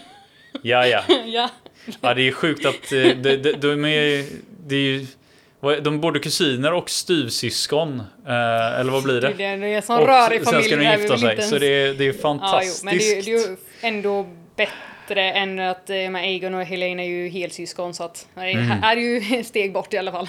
[0.62, 1.01] Ja, ja.
[1.26, 1.51] ja.
[2.01, 4.24] Ja, det är sjukt att eh, de, de, de är,
[4.66, 5.07] det är ju,
[5.61, 8.01] de är både kusiner och styvsyskon.
[8.26, 9.32] Eh, eller vad blir det?
[9.36, 10.03] Det är det är sån
[10.40, 11.42] Och sen ska de gifta sig.
[11.42, 12.84] Så det är, det är Ja, jo, fantastiskt.
[12.84, 14.26] men det, är- det är ju ändå
[14.57, 15.32] bättre.
[15.32, 18.82] än att eh, med Aegon och Helene är ju helsyskon så att det Mm.
[18.84, 20.28] är ju steg bort i alla fall.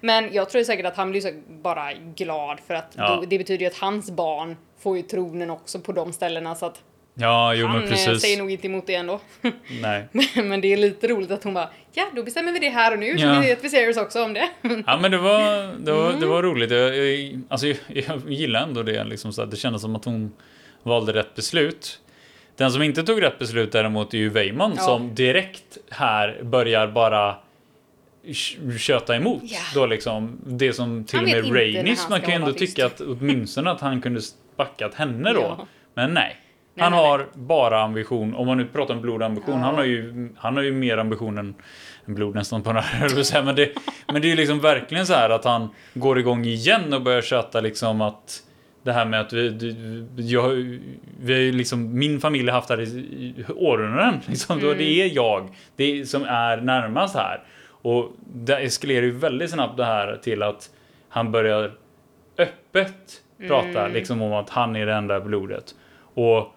[0.00, 3.16] Men jag tror säkert att han blir så bara glad för att Ja.
[3.16, 6.66] då, det betyder ju att hans barn får ju tronen också på de ställena så
[6.66, 6.82] att
[7.18, 8.22] Ja, jo han men eh, precis.
[8.22, 9.20] säger nog inte emot det ändå.
[9.82, 10.04] Nej.
[10.44, 12.98] Men det är lite roligt att hon bara ja då bestämmer vi det här och
[12.98, 13.40] nu så Ja.
[13.40, 14.48] vet Viserys också om det.
[14.86, 15.40] Ja men det var,
[15.84, 16.20] det var, Mm.
[16.20, 16.70] det var roligt.
[16.70, 19.04] Jag, jag, alltså, jag, jag gillar ändå det.
[19.04, 20.32] Liksom, så att det kändes som att hon
[20.82, 22.00] valde rätt beslut.
[22.56, 24.82] Den som inte tog rätt beslut däremot är ju Weimon Ja.
[24.82, 27.36] som direkt här börjar bara
[28.78, 29.42] köta emot.
[29.44, 29.58] Ja.
[29.74, 33.00] Då liksom, det som till Han och med Rainis, man kan ju ändå tycka att
[33.00, 34.20] åtminstone att han kunde
[34.56, 35.40] backat henne då.
[35.58, 35.66] Ja.
[35.94, 36.36] Men nej.
[36.74, 37.10] Nej, Han nej, nej.
[37.10, 39.60] har bara ambition, om man nu pratar om blodambition, Ja.
[39.66, 41.54] han, har ju, han har ju mer ambition än,
[42.06, 43.72] än blod nästan på den här, men det,
[44.12, 47.22] men det är ju liksom verkligen så här att han går igång igen och börjar
[47.22, 48.42] köta liksom att
[48.82, 49.48] det här med att vi,
[50.16, 50.48] jag,
[51.20, 54.20] vi har ju liksom, min familj har haft det här i, århundraden.
[54.26, 54.78] Liksom, då Mm.
[54.78, 57.40] det är jag det är, som är närmast här.
[57.86, 60.70] Och det eskalerar ju väldigt snabbt det här till att
[61.08, 61.72] han börjar
[62.38, 63.92] öppet prata Mm.
[63.92, 65.74] liksom om att han är det enda blodet.
[66.14, 66.54] Och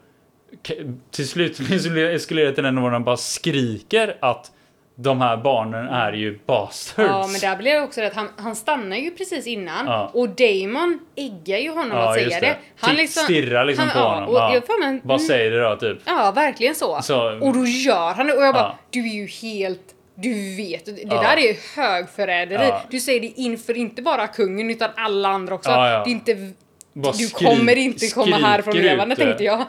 [1.11, 1.59] till slut
[1.89, 4.51] blir det till den nivån han bara skriker att
[4.95, 7.09] de här barnen är ju bastards.
[7.09, 10.11] Ja men där blir det också att han, han stannar ju precis innan Ja.
[10.13, 12.45] och Damon äggar ju honom Ja, att säga det.
[12.45, 12.57] det.
[12.79, 14.29] Han Titt- stirrar liksom på ja, honom.
[14.29, 14.53] Och Ja.
[14.53, 15.97] jag mig, Vad säger det då typ?
[16.05, 17.01] Ja, verkligen så.
[17.01, 20.85] Så- Och då gör han det och jag bara, du är ju helt, du vet,
[20.85, 21.21] det Ja.
[21.21, 22.67] där är högförräderi.
[22.67, 22.81] Ja.
[22.89, 25.69] Du säger det inför inte bara kungen utan alla andra också.
[25.69, 26.03] Ja.
[26.05, 26.51] Det är inte,
[26.93, 29.65] Bara du kommer inte komma härifrån levande tänkte jag.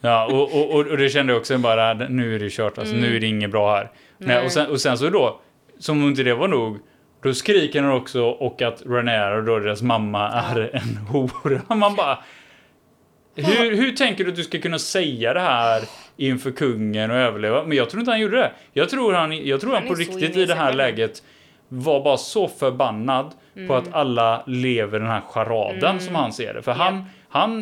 [0.00, 2.94] Ja, och, och, och, och det kände jag också bara, nu är det kört alltså,
[2.94, 3.90] nu är det inget bra här.
[4.18, 4.28] Nej.
[4.36, 4.44] Nej.
[4.44, 5.40] och, sen, och sen så då,
[5.78, 6.78] som om inte det var nog,
[7.22, 11.60] då skriker han också och att Renero, då deras mamma, är en hora.
[11.74, 12.18] Man bara,
[13.36, 15.82] hur, hur tänker du att du ska kunna säga det här
[16.16, 17.64] inför kungen och överleva?
[17.64, 18.52] Men jag tror inte han gjorde det.
[18.72, 21.22] Jag tror han, jag tror han, Han på riktigt i det här läget
[21.68, 23.30] var bara så förbannad
[23.68, 26.62] på att alla lever den här charaden som han ser det.
[26.62, 27.60] För han, han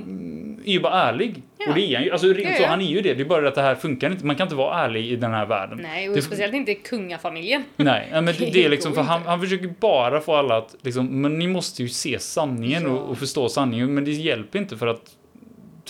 [0.66, 1.42] är ju bara ärlig.
[1.59, 1.68] Ja.
[1.68, 2.11] Och det är han ju.
[2.11, 3.14] Alltså, Ja, så, han är ju det.
[3.14, 4.26] Det är bara att det här funkar inte.
[4.26, 5.78] Man kan inte vara ärlig i den här världen.
[5.82, 7.64] Nej, och det, speciellt inte kungafamiljen.
[7.76, 11.22] Nej, men det, det är liksom för han, han försöker bara få alla att liksom,
[11.22, 12.90] men ni måste ju se sanningen Ja.
[12.90, 13.94] och, och förstå sanningen.
[13.94, 15.16] Men det hjälper inte för att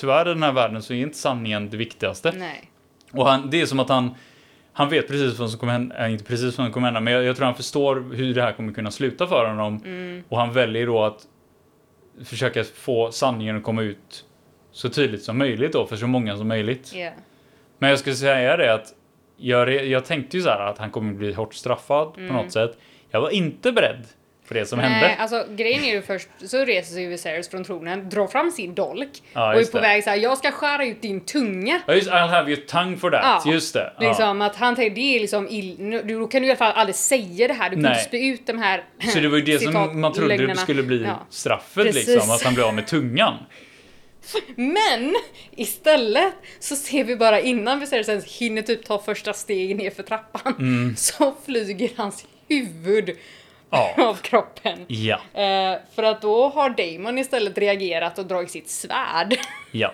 [0.01, 2.33] tyvärr i den här världen så är inte sanningen det viktigaste.
[2.33, 2.71] Nej.
[3.13, 4.15] Och han, det är som att han,
[4.73, 7.13] han vet precis vad som kommer hända, äh, inte precis vad som kommer hända, men
[7.13, 9.83] jag, jag tror han förstår hur det här kommer kunna sluta för honom.
[9.85, 10.25] Mm.
[10.29, 11.27] Och han väljer då att
[12.25, 14.25] försöka få sanningen att komma ut
[14.73, 16.93] så tydligt som möjligt då, för så många som möjligt.
[16.95, 17.11] Ja.
[17.79, 18.95] Men jag skulle säga det att
[19.37, 22.79] jag, jag tänkte ju så här att han kommer bli hårt straffad på något sätt.
[23.11, 24.07] Jag var inte beredd
[24.51, 24.79] för det som.
[24.79, 25.17] Nej, hände.
[25.19, 29.09] alltså grejen är ju först så reser sig Viserys från tronen, drar fram sin dolk
[29.33, 29.83] Ja, och är på det.
[29.83, 31.81] väg så här, jag ska skära ut din tunga.
[31.87, 33.43] Ja, just I'll have your tongue for that.
[33.45, 33.93] Ja, just det.
[33.99, 34.09] Ja.
[34.09, 36.73] Liksom att han tänker, det är liksom ill, nu- då kan du i alla fall
[36.73, 37.93] aldrig säga det här, du kan Nej.
[37.93, 40.55] inte spy ut de här Så det var ju det som man trodde lögnerna.
[40.61, 41.27] skulle bli Ja.
[41.31, 42.09] straffet Precis.
[42.09, 43.35] liksom, att han blev av med tungan.
[44.57, 45.15] Men
[45.57, 50.03] istället så ser vi bara innan Viserys ens hinner typ ta första steg ner för
[50.03, 50.95] trappan Mm.
[50.97, 53.17] så flyger hans huvud
[53.71, 53.95] Ja.
[54.09, 54.85] av kroppen.
[54.89, 59.37] Ja, Eh, för att då har Damon istället reagerat och dragit sitt svärd.
[59.73, 59.93] ja.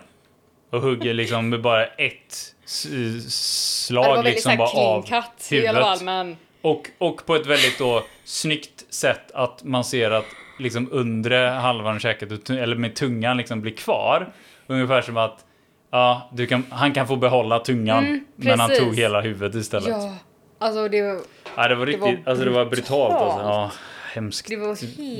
[0.70, 5.74] Och hugger liksom med bara ett Ja, slag liksom bara av cut huvudet.
[5.83, 10.24] fall men Och, och på ett väldigt då snyggt sätt att man ser att
[10.59, 14.33] liksom undre halvan käket, eller med tungan liksom blir kvar.
[14.66, 15.45] Ungefär som att
[15.91, 19.89] ja, kan, han kan få behålla tungan, Mm, men han tog hela huvudet istället.
[19.89, 20.14] Ja,
[20.59, 23.15] alltså det var, det var riktigt, var alltså det var brutalt.
[23.15, 23.41] Alltså.
[23.41, 23.71] Ja,
[24.15, 24.49] hemskt.
[24.49, 24.67] det var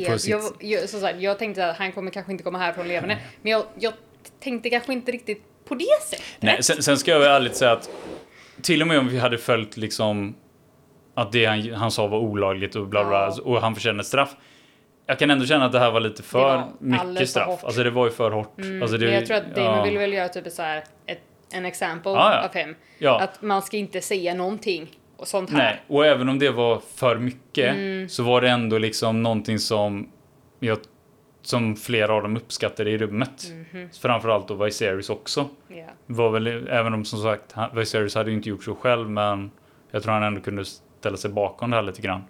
[0.07, 0.21] helt...
[0.21, 3.19] sitt- Jag, jag, som sagt, jag tänkte att han kommer kanske inte komma härifrån levande
[3.43, 3.93] men jag, jag
[4.41, 6.25] tänkte kanske inte riktigt på det sättet.
[6.41, 7.91] Nej, sen, sen ska jag väl ärligt säga att
[8.63, 10.37] till och med om vi hade följt liksom
[11.15, 13.43] att det han, han sa var olagligt och bla bla, Ja.
[13.45, 14.37] och han förtjänar ett straff.
[15.07, 17.47] Jag kan ändå känna att det här var lite för var mycket straff.
[17.49, 17.65] hårt.
[17.65, 18.55] Alltså det var ju för hårt.
[18.83, 19.83] alltså, det, men jag tror att Damon ja.
[19.85, 21.21] ville väl göra typ så här ett,
[21.53, 22.49] en example Ja, ja.
[22.49, 22.75] av hem.
[22.99, 23.21] Ja.
[23.21, 25.59] Att man ska inte säga någonting och sånt här.
[25.59, 28.09] Nej, och även om det var för mycket Mm.
[28.09, 30.09] så var det ändå liksom någonting som
[30.61, 30.79] jag,
[31.43, 33.45] som flera av dem uppskattade i rummet.
[33.73, 33.89] Mhm.
[34.01, 35.49] Framförallt då Viserys också.
[35.69, 35.87] Ja.
[36.07, 39.51] Var väl, även om som sagt han- Viserys hade ju inte gjort så själv men
[39.91, 42.23] jag tror han ändå kunde ställa sig bakom det här lite grann.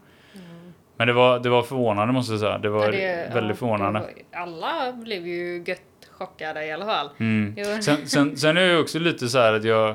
[0.98, 2.58] Men det var, det var förvånande måste jag säga.
[2.58, 3.00] Det var Mm.
[3.00, 4.00] Ja, det- väldigt ja, förvånande.
[4.00, 5.80] var- Alla blev ju gött
[6.10, 7.08] chockade i alla fall.
[7.18, 7.54] Mm.
[7.82, 9.94] Sen, sen, sen är jag också lite så här att jag,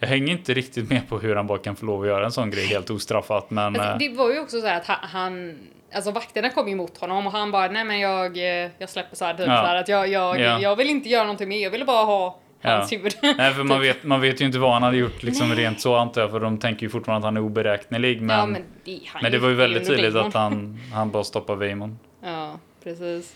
[0.00, 2.32] jag hänger inte riktigt med på hur han bara kan få lov att göra en
[2.32, 3.50] sån grej helt ostraffat.
[3.50, 5.58] Men Alltså, eh, det var ju också så här att ha- han,
[5.94, 9.16] alltså vakterna kom ju mot honom och han bara nej men jag, eh, jag släpper
[9.16, 9.56] så här typ Ja.
[9.62, 10.60] så här att jag, jag, Ja.
[10.60, 12.70] jag vill inte göra någonting mer, jag ville bara ha Ja.
[12.70, 13.12] hans huvud.
[13.36, 15.94] Nej, för man vet, man vet ju inte vad han hade gjort liksom rent så
[15.96, 18.22] antar jag, för de tänker ju fortfarande att han är oberäknelig.
[18.22, 20.28] Men, ja, men, men det, han det var ju väldigt tydligt Damon.
[20.28, 21.98] att han, han bara stoppar Veimon.
[22.22, 23.34] Ja, precis.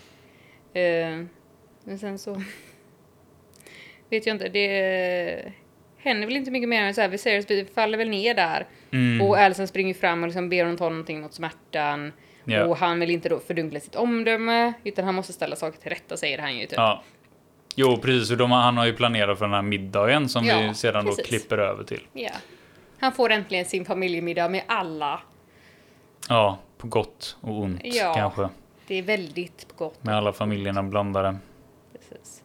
[0.73, 0.81] Eh,
[1.83, 2.41] men sen så...
[4.09, 5.53] vet jag inte, det
[6.05, 7.07] händer väl inte mycket mer än så här.
[7.07, 8.67] Viserys faller väl ner där.
[8.91, 9.27] Mm.
[9.27, 12.13] Och Alicent springer fram och liksom ber honom ta någonting mot smärtan.
[12.43, 12.65] Ja.
[12.65, 16.17] Och han vill inte då fördunkla sitt omdöme, utan han måste ställa saker till rätta,
[16.17, 16.73] säger han ju typ.
[16.77, 17.03] Ja.
[17.75, 18.31] Jo, precis.
[18.31, 21.23] Och de, han har ju planerat för den här middagen som Ja, vi sedan precis.
[21.23, 22.01] då klipper över till.
[22.13, 22.29] Ja.
[22.99, 25.21] Han får äntligen sin familjemiddag med alla.
[26.29, 28.13] Ja, på gott och ont Ja.
[28.13, 28.49] kanske.
[28.87, 30.03] Det är väldigt gott.
[30.03, 31.37] Med alla familjerna blandade.
[31.93, 32.43] Precis.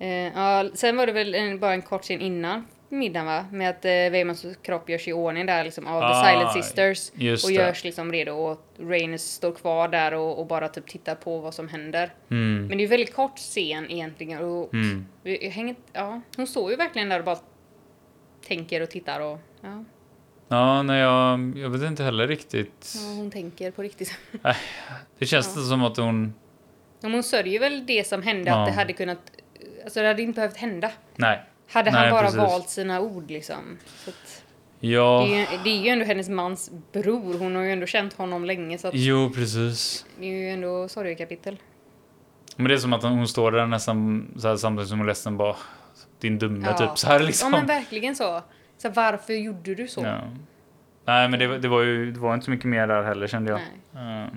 [0.00, 3.44] Eh, ja, sen var det väl en, bara en kort scen innan middagen va?
[3.52, 7.12] Med att eh, Veimons kropp görs i ordning där liksom av Ah, The Silent Sisters.
[7.14, 7.56] just och det.
[7.56, 11.54] görs liksom redo och Rhaenys står kvar där och, och bara typ tittar på vad
[11.54, 12.14] som händer.
[12.30, 12.66] Mm.
[12.66, 15.06] Men det är väldigt kort scen egentligen och Mm.
[15.22, 17.38] vi- hänger, ja, hon står ju verkligen där och bara
[18.48, 19.84] tänker och tittar och ja,
[20.50, 22.94] Ja, nej, jag, jag vet inte heller riktigt.
[22.96, 24.18] ja hon tänker på riktigt.
[25.18, 25.62] Det känns Ja.
[25.62, 26.34] som att hon...
[27.00, 28.60] Men hon sörjer väl det som hände, Ja.
[28.62, 29.18] att det hade kunnat,
[29.84, 30.90] alltså det hade inte behövt hända.
[31.16, 31.42] Nej.
[31.72, 32.38] Hade Nej, han bara precis.
[32.38, 33.78] valt sina ord liksom.
[34.04, 34.44] Så att,
[34.80, 35.24] Ja.
[35.28, 38.12] det, är ju, det är ju ändå hennes mans bror, hon har ju ändå känt
[38.14, 40.06] honom länge så att Jo, precis.
[40.18, 41.58] det är ju ändå sorgekapitel.
[42.56, 45.10] Men det är som att hon står där nästan så här, samtidigt som hon är
[45.10, 45.56] ledsen bara
[46.20, 46.76] din dumme Ja.
[46.78, 47.52] typ så här liksom.
[47.52, 48.42] Ja men verkligen så.
[48.78, 50.00] så varför gjorde du så?
[50.04, 50.20] Ja.
[51.04, 53.26] Nej, men det, var- det var ju det var inte så mycket mer där heller
[53.26, 53.60] kände jag.
[53.92, 54.22] Nej.
[54.22, 54.28] Eh,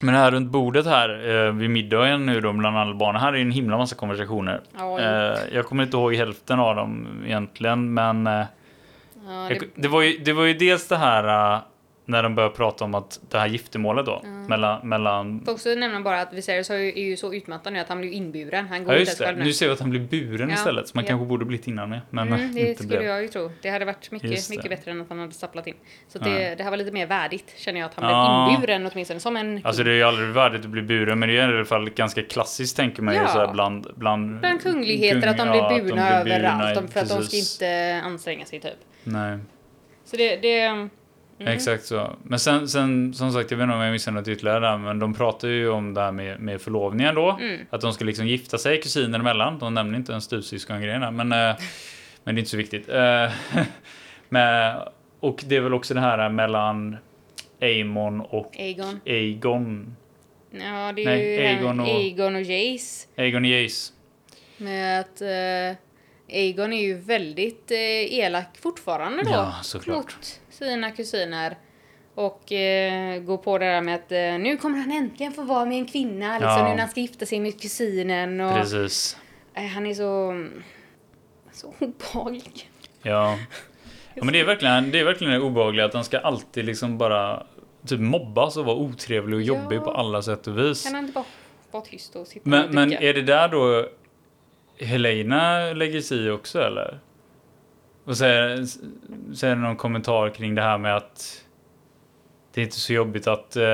[0.00, 3.22] Men här runt bordet här eh, vid middagen nu då bland alla barnen.
[3.22, 4.60] Här är en himla massa konversationer.
[5.00, 9.88] Eh, Jag kommer inte ihåg hälften av dem egentligen, men eh, ja, jag, det, det,
[9.88, 11.60] var ju, det var ju dels det här eh,
[12.06, 16.00] när de började prata om att det här giftermålet då mellan, mellan får också nämna
[16.00, 18.68] bara att Viserys har ju, är ju så utmattad nu att han blir inburen.
[18.68, 19.44] Han går Ja just det, nu.
[19.44, 20.88] nu ser vi att han blir buren Ja, istället.
[20.88, 21.08] Så man ja.
[21.08, 22.00] kanske borde blivit innan med.
[22.10, 23.02] Men Mm, det skulle blev.
[23.02, 23.50] jag ju tro.
[23.62, 24.50] Det hade varit mycket, det.
[24.50, 25.74] mycket bättre än att han hade stapplat in.
[26.08, 26.28] Så Ja.
[26.28, 28.44] det, det här var lite mer värdigt, känner jag, att han Ja.
[28.48, 31.28] blev inburen åtminstone, som en Alltså det är ju aldrig värdigt att bli buren men
[31.28, 33.28] det är i alla fall ganska klassiskt tänker man ju Ja.
[33.28, 36.74] så här bland, bland, Bland kungligheter, att de kung- att de burna blir burna, överallt,
[36.74, 38.72] de- för att de ska inte anstränga sig typ.
[39.04, 39.38] Nej,
[40.04, 40.88] Så det, det
[41.40, 41.52] mm.
[41.52, 42.16] exakt så.
[42.22, 44.98] Men sen, sen som sagt, jag vet inte om jag missade något ytterligare där, men
[44.98, 47.38] de pratar ju om det här med, med förlovningen då.
[47.40, 47.60] Mm.
[47.70, 49.58] Att de ska liksom gifta sig kusiner emellan.
[49.58, 51.56] De nämner inte en styvsyskongrejen men, eh,
[52.24, 52.88] men det är inte så viktigt.
[52.88, 53.32] Eh,
[54.28, 54.76] men,
[55.20, 56.96] och det är väl också det här mellan
[57.60, 59.00] Aemon och Aegon.
[59.06, 59.96] Aegon.
[60.50, 63.08] Ja, det är Nej, ju Aegon och- Aegon och Jace.
[63.16, 63.92] Aegon och Jace.
[64.56, 65.78] Med att eh,
[66.36, 67.78] Aegon är ju väldigt eh,
[68.14, 69.30] elak fortfarande då.
[69.30, 69.96] Ja, såklart.
[69.96, 71.56] Mot sina kusiner.
[72.14, 75.64] Och eh, går på det där med att eh, nu kommer han äntligen få vara
[75.64, 76.32] med en kvinna.
[76.38, 76.68] Liksom, Ja.
[76.68, 78.40] Nu när han ska gifta sig med kusinen.
[78.40, 79.16] Och, Precis.
[79.54, 80.44] eh, han är så...
[81.52, 82.70] Så obehaglig.
[83.02, 83.38] Ja.
[84.14, 87.46] ja men det är verkligen det är verkligen obehagliga att han ska alltid liksom bara
[87.86, 89.80] typ mobbas och vara otrevlig och jobbig Ja.
[89.80, 90.84] på alla sätt och vis.
[90.84, 91.24] Kan han inte bara
[91.70, 93.88] vara tyst och sitta Men, och men är det där då
[94.78, 96.98] Helena lägger sig i också eller?
[98.04, 98.64] Och säger,
[99.34, 101.44] säger någon kommentar kring det här med att
[102.54, 103.56] det är inte så jobbigt att...
[103.56, 103.64] Eh,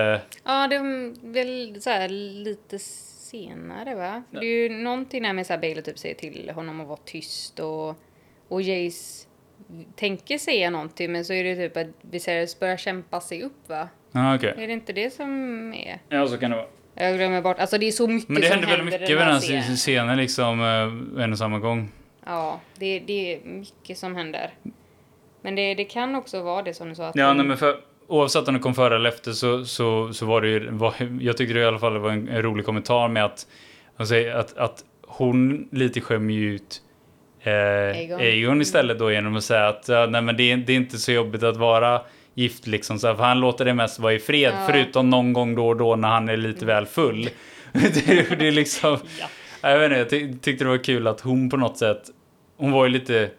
[0.45, 2.09] Ja, det är väl så här
[2.45, 4.23] lite senare va?
[4.31, 6.99] Det är ju någonting där med så här Bailey typ säger till honom att vara
[7.05, 7.97] tyst och,
[8.49, 9.27] och Jace
[9.97, 13.89] tänker säga någonting men så är det typ att Viserys börjar kämpa sig upp va?
[14.13, 14.55] ja okej.
[14.59, 15.99] Är det inte det som är?
[16.09, 16.67] Ja så kan det vara.
[16.95, 19.01] Jag glömmer bort, alltså det är så mycket Men det som händer väldigt händer i
[19.01, 19.77] mycket vid den här scenen.
[19.77, 20.61] scenen liksom
[21.17, 21.89] eh, en och samma gång.
[22.31, 24.51] Ja, det, det är mycket som händer.
[25.43, 27.77] Men det, det kan också vara det som du sa att Ja, nej, men för
[28.07, 31.37] oavsett om det kom före eller efter så, så, så var det ju, var, jag
[31.37, 33.47] tyckte det i alla fall var en, en rolig kommentar med att,
[33.97, 36.83] alltså, att, att hon lite skämmer ju ut
[37.43, 38.21] eh, Aegon.
[38.21, 41.13] Aegon istället då genom att säga att ja, nej, men det, det är inte så
[41.13, 42.03] jobbigt att vara
[42.35, 44.67] gift liksom, så här, för han låter det mest vara i fred, Ja.
[44.67, 47.31] förutom någon gång då och då när han är lite väl full.
[47.73, 48.99] det, det är liksom,
[49.63, 49.71] Ja.
[49.71, 52.03] jag vet inte, jag ty tyckte det var kul att hon på något sätt,
[52.61, 53.31] hon var ju lite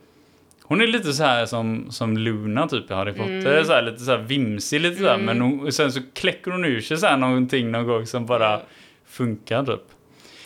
[0.63, 3.99] hon är lite så här som, som Luna typ i Harry Potter, så här, lite
[3.99, 7.07] så här vimsig lite så här, men hon, sen så kläcker hon ur sig så
[7.07, 8.61] här någonting någon gång som bara Ja.
[9.05, 9.69] funkar typ.
[9.69, 9.80] Ja,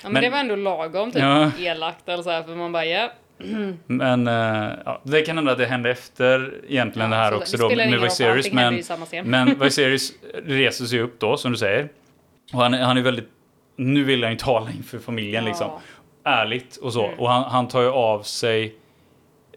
[0.03, 1.51] men, Men- det var ändå lagom typ Ja.
[1.59, 3.11] elakt eller så här, för man bara ja.
[3.85, 7.57] Men eh, ja, det kan hända att det hände efter egentligen det här så också
[7.57, 8.81] det då med Viserys, men,
[9.23, 10.13] men Viserys
[10.45, 11.89] reser sig upp då som du säger.
[12.53, 13.29] Och han, han är väldigt,
[13.75, 15.49] nu vill han ju tala inför familjen Ja.
[15.49, 15.71] liksom.
[16.25, 17.05] Ärligt och så.
[17.05, 17.19] Mm.
[17.19, 18.75] Och han, han tar ju av sig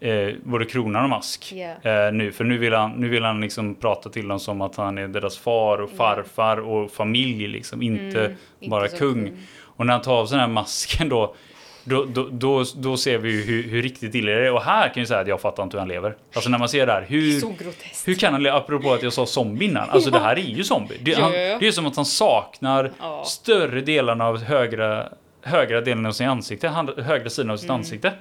[0.01, 1.53] eh, både kronan och mask.
[1.55, 1.91] Ja.
[1.91, 4.75] Eh, nu, för nu vill han, nu vill han liksom prata till dem som att
[4.75, 5.97] han är deras far och Ja.
[5.97, 9.31] farfar och familj liksom, inte Mm, inte bara så kung.
[9.63, 11.35] Och när han tar av sig den här masken då,
[11.83, 14.53] Då, då, då, då ser vi ju hur, hur riktigt illa det är.
[14.53, 16.15] Och här kan jag säga att jag fattar inte hur han lever.
[16.35, 17.05] Alltså när man ser det här.
[17.09, 18.07] Hur, Så groteskt.
[18.07, 18.57] hur kan han leva?
[18.57, 19.89] Apropå att jag sa zombie innan.
[19.89, 20.97] Alltså det här är ju zombie.
[21.01, 21.57] Det, Ja, han, ja, ja.
[21.59, 23.23] det är som att han saknar Ja.
[23.25, 25.09] större delarna av högra,
[25.49, 26.67] högra delen av sitt ansikte.
[26.97, 27.79] Högra sidan av sitt Mm.
[27.79, 28.13] ansikte.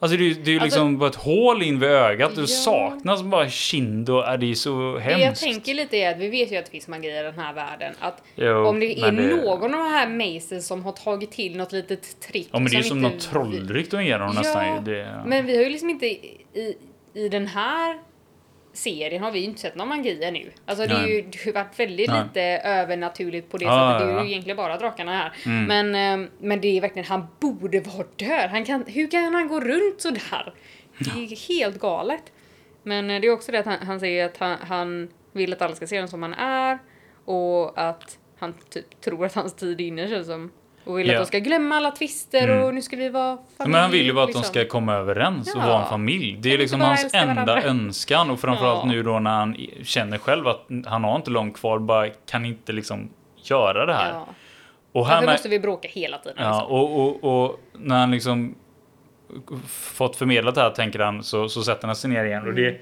[0.00, 2.34] Alltså det är ju det är ju Alltså- liksom bara ett hål in vid ögat.
[2.34, 2.46] Det Ja.
[2.46, 5.42] saknas bara kind och är det är så Det jag hemskt.
[5.42, 7.94] tänker lite är att vi vet ju att det finns magi i den här världen.
[8.00, 11.56] Att Jo, om det är det- någon av de här Maces som har tagit till
[11.56, 12.48] något litet trick.
[12.52, 14.94] Ja men det är ju som inte något trolldryck de ger honom nästan ju.
[14.94, 16.76] Det, Men vi har ju liksom inte i,
[17.14, 17.98] i den här
[18.72, 20.50] serien har vi ju inte sett någon magi ännu.
[20.66, 21.14] Alltså det, är Nej.
[21.16, 22.24] ju, det har varit väldigt Nej.
[22.24, 24.08] lite övernaturligt på det Ja, sättet.
[24.08, 24.18] Det ja, är ja.
[24.18, 24.26] Mm.
[24.26, 25.32] ju egentligen bara drakarna här.
[25.66, 28.50] Men, eh, men det är verkligen, han borde vara död.
[28.50, 30.54] Han kan, hur kan han gå runt sådär?
[30.98, 32.32] Det är ju helt galet.
[32.82, 35.62] Men eh, det är också det att han, han säger att han, han vill att
[35.62, 36.78] alla ska se honom som han är.
[37.24, 40.50] Och att han typ tror att hans tid är inne känns som.
[40.84, 41.14] Och vill Ja.
[41.14, 42.64] att de ska glömma alla tvister Mm.
[42.64, 43.72] och nu ska vi vara familj.
[43.72, 44.54] Men han vill ju bara att de liksom.
[44.54, 45.66] ska komma överens och Ja.
[45.66, 46.36] vara en familj.
[46.40, 47.62] Det är liksom hans enda varandra?
[47.62, 48.90] önskan och framförallt Ja.
[48.90, 52.72] nu då när han känner själv att han har inte långt kvar, bara kan inte
[52.72, 54.10] liksom göra det här.
[54.12, 54.26] Ja.
[54.92, 56.36] Och här med, måste vi bråka hela tiden?
[56.40, 56.66] ja, liksom?
[56.76, 58.54] och, och, och när han liksom
[59.68, 62.46] fått förmedlat det här tänker han så, så sätter han sig ner igen.
[62.46, 62.80] Och det, Mm.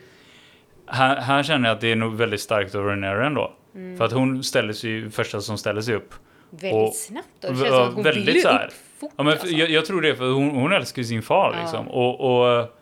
[0.86, 3.52] här, här känner jag att det är nog väldigt starkt av Renera ändå.
[3.74, 3.98] Mm.
[3.98, 6.14] För att hon ställer sig första som ställer sig upp.
[6.50, 7.44] Väldigt och- snabbt.
[7.44, 8.66] Och det känns som att hon väldigt vill ju så här.
[8.66, 9.12] upp fort.
[9.16, 9.46] Ja, men alltså.
[9.46, 11.60] jag, jag tror det, för hon, hon älskar ju sin far Ja.
[11.62, 11.88] liksom.
[11.88, 12.20] Och,
[12.60, 12.76] och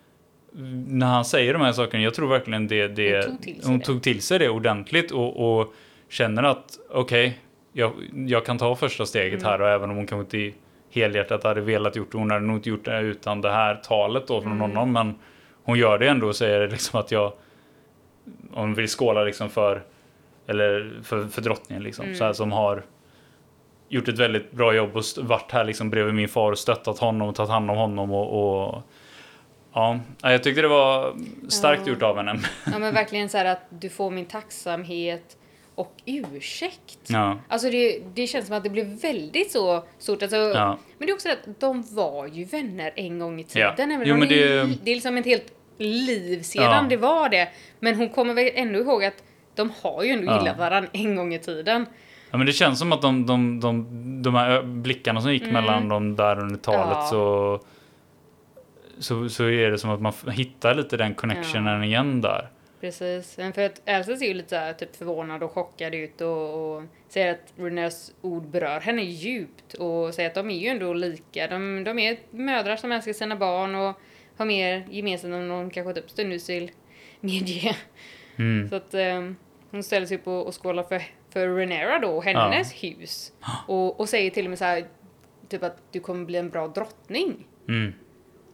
[0.87, 3.71] när han säger de här sakerna, jag tror verkligen det, det Hon tog till sig
[3.71, 3.85] hon det.
[3.85, 5.75] tog till sig det ordentligt och, och
[6.09, 7.39] känner att okej,
[7.73, 7.93] jag,
[8.27, 9.45] jag kan ta första steget Mm.
[9.51, 10.59] här och även om hon kanske inte
[10.91, 14.27] helhjärtat hade velat gjort det, hon hade nog inte gjort det utan det här talet
[14.27, 14.61] då från Mm.
[14.61, 15.15] honom, men
[15.65, 17.33] hon gör det ändå och säger liksom att jag
[18.53, 19.83] hon vill skåla liksom för
[20.47, 22.17] eller för, för drottningen liksom, Mm.
[22.17, 22.83] så här som har
[23.89, 27.29] gjort ett väldigt bra jobb och varit här liksom bredvid min far och stöttat honom
[27.29, 28.83] och tagit hand om honom och, och
[29.75, 31.15] ja, jag tyckte det var
[31.49, 31.93] starkt Ja.
[31.93, 32.41] gjort av henne.
[32.73, 35.37] Ja men verkligen så här att du får min tacksamhet
[35.75, 36.99] och ursäkt.
[37.07, 40.23] ja, Alltså det, det känns som att det blev väldigt så stort.
[40.23, 43.47] Alltså, ja, Men det är också det att de var ju vänner en gång i
[43.53, 43.75] Ja.
[43.75, 43.93] tiden.
[43.93, 46.87] Även Jo, men det, det- det är liksom ett helt liv sedan Ja.
[46.89, 47.49] det var det.
[47.81, 49.23] Men hon kommer väl ändå ihåg att
[49.55, 50.39] de har ju ändå Ja.
[50.39, 51.87] gillat varandra en gång i tiden.
[52.31, 53.87] Ja, men det känns som att de, de, de,
[54.23, 55.55] de här blickarna som gick Mm.
[55.55, 57.07] mellan dem där under talet Ja.
[57.11, 57.61] så,
[58.99, 62.49] så så är det som att man hittar lite den connectionen igen där.
[62.81, 63.39] Precis.
[63.39, 66.77] Men för att Elsa ser ju lite så här, typ förvånad och chockad ut och,
[66.77, 70.93] och säger att Renés ord berör henne djupt och säger att de är ju ändå
[70.95, 71.47] lika.
[71.47, 73.97] De, de är mödrar som älskar sina barn och
[74.37, 76.71] har mer gemensamt än de kanske typ stundvis vill
[77.21, 77.77] medge.
[78.37, 78.69] Mm.
[78.69, 79.37] Så att ehm,
[79.71, 81.03] hon ställer sig upp och, och skålar för,
[81.33, 83.33] för Renera då, hennes hus.
[83.67, 84.85] Och, och säger till och med så här,
[85.49, 87.47] typ att du kommer bli en bra drottning.
[87.69, 87.93] Mm.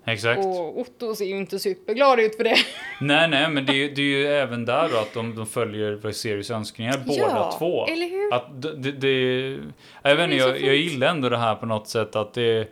[0.06, 0.38] Exakt.
[0.38, 2.56] Och Otto ser ju inte superglad ut för det.
[3.00, 5.46] Nej, nej, men det är, ju- det är ju även där då att de, de
[5.46, 7.86] följer Viserys önskningar båda Ja, två.
[7.86, 8.34] eller hur?
[8.34, 9.58] Att det, det, det,
[10.02, 12.68] jag vet inte, jag, jag gillar ändå det här på något sätt att det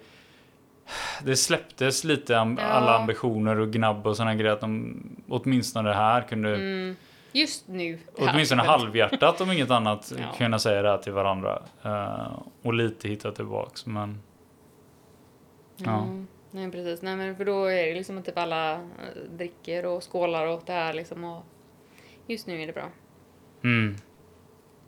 [1.24, 2.66] det släpptes lite am, Ja.
[2.66, 6.96] alla ambitioner och gnabb och såna grejer att de åtminstone det här kunde Mm,
[7.32, 7.98] just nu.
[8.18, 10.24] åtminstone halvhjärtat om inget annat Ja.
[10.38, 14.20] kunna säga det här till varandra Eh, och lite hitta tillbaks men
[15.76, 16.02] Ja.
[16.02, 18.78] Mm, nej precis, nej men för då är det liksom att typ alla eh,
[19.30, 21.42] dricker och skålar åt det här liksom och
[22.26, 22.88] just nu är det bra.
[23.64, 23.96] Mm.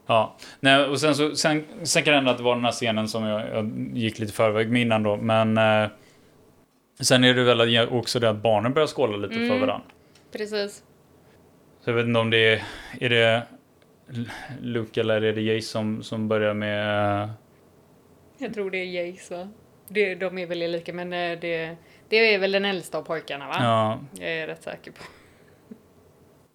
[0.07, 2.73] Ja, nej, och sen, så, sen, sen kan det hända att det var den här
[2.73, 5.89] scenen som jag, jag gick lite förväg med innan då, men eh,
[7.01, 9.61] sen är det väl också det att barnen börjar skåla lite för Mm.
[9.61, 9.87] varandra.
[10.33, 10.83] Precis.
[11.85, 12.63] Så jag vet inte om det är,
[13.01, 13.43] är det
[14.61, 17.29] Luke eller är det Jace som, som börjar med...
[18.39, 19.49] Jag tror det är Jace va?
[19.89, 21.77] Det, de är väl lika men eh, det,
[22.09, 23.57] det är väl den äldsta av pojkarna va?
[23.61, 25.03] Ja, Jag är rätt säker på.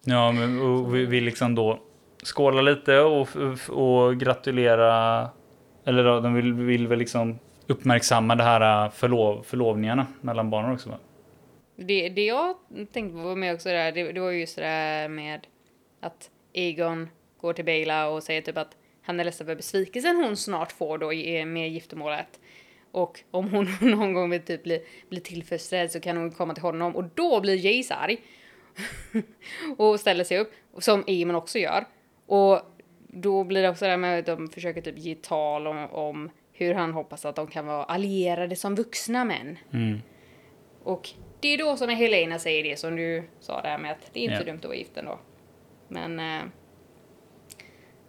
[0.04, 1.80] ja men, vi, vi liksom då
[2.24, 3.28] skåla lite och,
[3.68, 5.28] och gratulera,
[5.84, 10.72] eller då, de vill, vill väl liksom uppmärksamma det här eh, förlov, förlovningarna mellan barnen
[10.72, 10.96] också va?
[11.82, 12.56] Det, det jag
[12.92, 15.46] tänkte på var med också där, det, det var ju just det där med
[16.00, 17.08] att Egon
[17.40, 20.98] går till Bela och säger typ att han är ledsen för besvikelsen hon snart får
[20.98, 21.06] då
[21.46, 22.40] med giftermålet.
[22.92, 26.62] Och om hon någon gång vill typ bli, bli tillfredsställd så kan hon komma till
[26.62, 28.18] honom och då blir Jace arg.
[29.76, 31.84] och ställer sig upp, som Eamon också gör.
[32.26, 32.60] Och
[33.08, 36.30] då blir det också det här med att de försöker typ ge tal om, om
[36.52, 39.58] hur han hoppas att de kan vara allierade som vuxna män.
[39.72, 39.98] Mm.
[40.82, 41.10] Och
[41.40, 44.24] det är då som Helena säger det som du sa där med att det är
[44.24, 44.40] inte Ja.
[44.40, 45.18] så dumt att vara gift ändå.
[45.88, 46.20] Men...
[46.20, 46.42] Eh,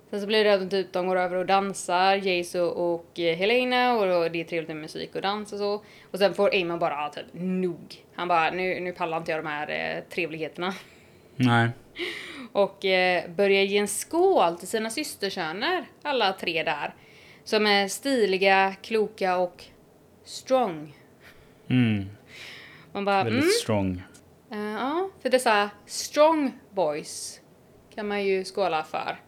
[0.10, 3.94] Sen så blir det att de, typ, de går över och dansar, Jace och, Helena
[3.94, 5.84] och då, det är trevligt med musik och dans och så.
[6.12, 7.96] Och sen får Eamon bara typ nog.
[8.16, 10.74] Han bara, nu, nu pallar inte jag de här eh, trevligheterna.
[11.36, 11.70] Nej.
[12.52, 16.94] Och eh, börjar ge en skål till sina systersöner, alla tre där.
[17.44, 19.64] Som är stiliga, kloka och
[20.24, 20.94] strong.
[21.70, 22.10] Mm.
[22.92, 24.04] Man bara, Väldigt mm, strong.
[24.52, 27.42] eh, ja, för dessa strong boys
[27.96, 29.20] kan man ju skåla för.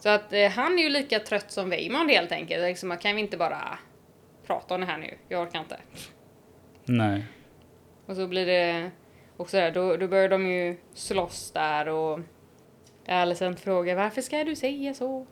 [0.00, 2.62] Så att eh, han är ju lika trött som Weymond helt enkelt.
[2.62, 3.78] Liksom, kan vi inte bara
[4.46, 5.14] prata om det här nu?
[5.28, 5.76] Jag orkar inte.
[6.84, 7.24] Nej.
[8.06, 8.90] Och så blir det
[9.36, 12.20] också där, då, då börjar de ju slåss där och
[13.08, 15.26] Alicent frågar varför ska du säga så?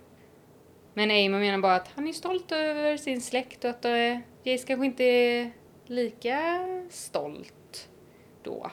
[0.95, 4.67] Men Eamon menar bara att han är stolt över sin släkt och att äh, Jace
[4.67, 5.51] kanske inte är
[5.87, 6.59] lika
[6.91, 7.55] stolt
[8.43, 8.71] då.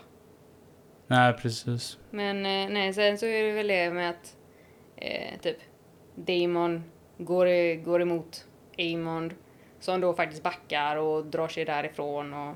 [1.07, 1.97] Nej, precis.
[2.11, 4.37] Men eh, nej, sen så är det väl det med att
[4.95, 5.57] eh, typ
[6.15, 6.83] Damon
[7.17, 8.45] går, i- går emot
[8.79, 9.33] Amond
[9.79, 12.55] som då faktiskt backar och drar sig därifrån och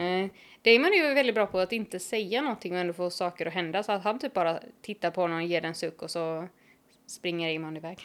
[0.00, 0.26] eh,
[0.62, 3.54] Damon är ju väldigt bra på att inte säga någonting men ändå få saker att
[3.54, 6.48] hända så att han typ bara tittar på honom och ger en suck och så
[7.06, 7.98] springer Amond iväg.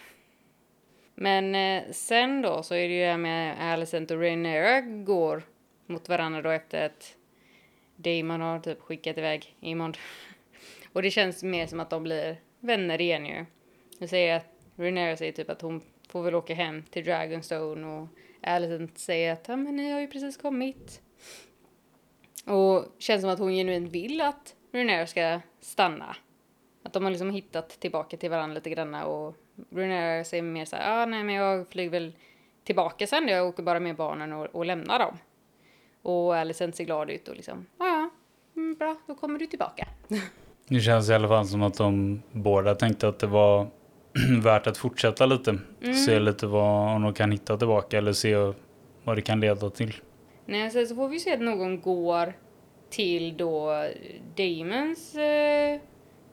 [1.16, 5.44] Men eh, sen då så är det ju det med Alicent och Rhaenyra går
[5.86, 7.16] mot varandra då efter att
[8.00, 9.98] Damon har typ skickat iväg Amond.
[10.94, 13.46] Och det känns mer som att de blir vänner igen ju.
[14.00, 14.46] Nu säger att
[14.76, 18.08] Renera säger typ att hon får väl åka hem till Dragonstone och
[18.42, 21.02] Alicent säger att ja, men ni har ju precis kommit.
[22.46, 26.16] Och känns som att hon genuint vill att Renera ska stanna.
[26.84, 29.36] Att de har liksom hittat tillbaka till varandra lite granna och
[29.70, 32.14] Renera säger mer så här, ja ah, nej men jag flyger väl
[32.64, 35.18] tillbaka sen, jag åker bara med barnen och, och lämnar dem.
[36.02, 38.10] Och Alicent ser glad ut och liksom, ja ja,
[38.62, 39.88] mm, bra, då kommer du tillbaka.
[40.68, 43.68] Det känns i alla fall som att de båda tänkte att det var
[44.42, 45.58] värt att fortsätta lite.
[45.82, 45.94] Mm.
[45.96, 48.36] Se lite vad, om de kan hitta tillbaka eller se
[49.04, 49.96] vad det kan leda till.
[50.46, 52.34] Nej, sen så får vi se att någon går
[52.90, 53.86] till då
[54.38, 55.80] Damons eh,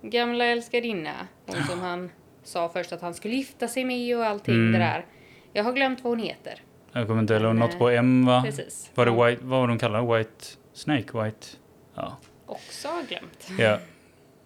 [0.03, 1.29] gamla älskarinna.
[1.47, 2.11] Hon som han
[2.43, 4.73] sa först att han skulle gifta sig med och allting Mm.
[4.73, 5.07] det där.
[5.53, 6.63] Jag har glömt vad hon heter.
[6.97, 8.43] Jag kommer inte ihåg, något på M va?
[8.45, 8.91] Precis.
[8.95, 11.23] Var det white, vad var de kallade White Snake?
[11.23, 11.47] White?
[11.95, 12.17] Ja.
[12.47, 13.49] Också har glömt.
[13.59, 13.79] ja.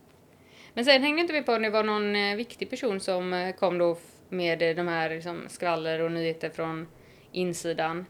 [0.74, 3.54] Men sen hängde inte vi på om det var någon eh, viktig person som eh,
[3.54, 3.98] kom då
[4.28, 6.86] med eh, de här liksom, skvaller och nyheter från
[7.32, 8.06] insidan.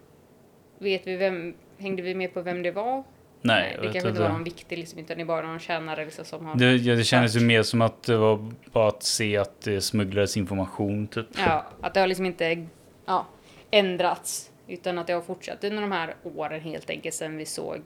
[0.78, 3.05] Vet vi vem, hängde vi med på vem det var?
[3.43, 5.59] Nej, det jag vet kanske inte var någon viktig liksom, utan det är bara någon
[5.59, 6.57] tjänare liksom, som har...
[6.57, 9.80] Det, ja, det kändes ju mer som att det var bara att se att det
[9.80, 11.26] smugglades information typ.
[11.38, 12.66] Ja, att det har liksom inte
[13.07, 13.26] ja,
[13.71, 14.51] ändrats.
[14.68, 17.81] Utan att det har fortsatt under de här åren helt enkelt sen vi såg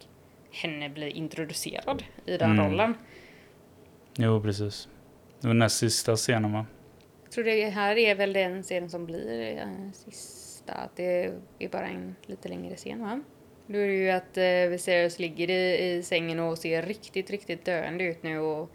[0.51, 2.65] henne bli introducerad i den Mm.
[2.71, 2.95] rollen.
[4.17, 4.89] Jo, precis.
[5.41, 6.67] Det var näst sista scenen va?
[7.23, 10.73] Jag tror det här är väl den scenen som blir eh, sista.
[10.73, 13.21] Att det är bara en lite längre scen va?
[13.67, 17.65] Då är det ju att eh, Viserys ligger i, i sängen och ser riktigt, riktigt
[17.65, 18.71] döende ut nu och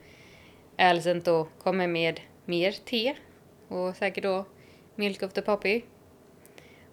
[0.78, 3.16] Alicent då kommer med mer te
[3.68, 4.46] och säkert då
[4.96, 5.82] Milk of the Poppy.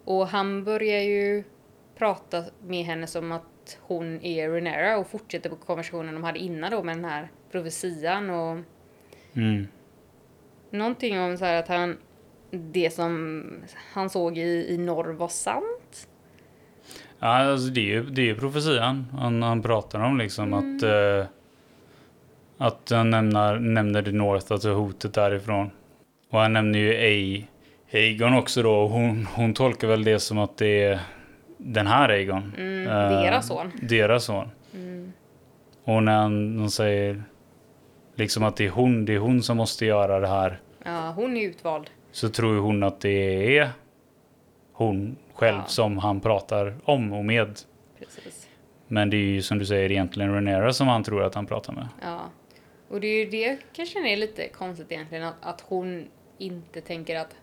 [0.06, 1.44] Och han börjar ju
[1.98, 6.70] prata med henne som att hon är Renera och fortsätter på konversationen de hade innan
[6.70, 8.58] då med den här profetian och
[9.36, 9.68] Mm.
[10.70, 11.96] Någonting om så här att han,
[12.50, 13.44] det som
[13.92, 16.08] han såg i, i norr var sant.
[17.18, 21.26] Ja, alltså det är ju det är profetian han, han pratar om liksom att eh,
[22.58, 25.70] att han nämner, nämner the North, alltså hotet därifrån.
[26.30, 27.46] Och han nämner ju A,
[27.92, 28.86] Aegon också då.
[28.88, 31.00] Hon, hon tolkar väl det som att det är
[31.58, 32.52] den här Aegon.
[32.58, 33.72] Mm, Eh, deras son.
[33.82, 34.48] Deras son.
[34.74, 35.12] Mm.
[35.84, 37.22] Och när han, de säger
[38.14, 40.60] liksom att det är hon, det är hon som måste göra det här.
[40.84, 41.90] Ja, hon är utvald.
[42.12, 43.70] Så tror hon att det är
[44.72, 45.64] hon själv Ja.
[45.66, 47.58] som han pratar om och med.
[47.98, 48.48] Precis.
[48.88, 51.72] Men det är ju som du säger egentligen Renera som han tror att han pratar
[51.72, 51.88] med.
[52.02, 52.20] Ja.
[52.88, 56.06] Och det är ju det kanske är lite konstigt egentligen att, att hon
[56.38, 57.36] inte tänker att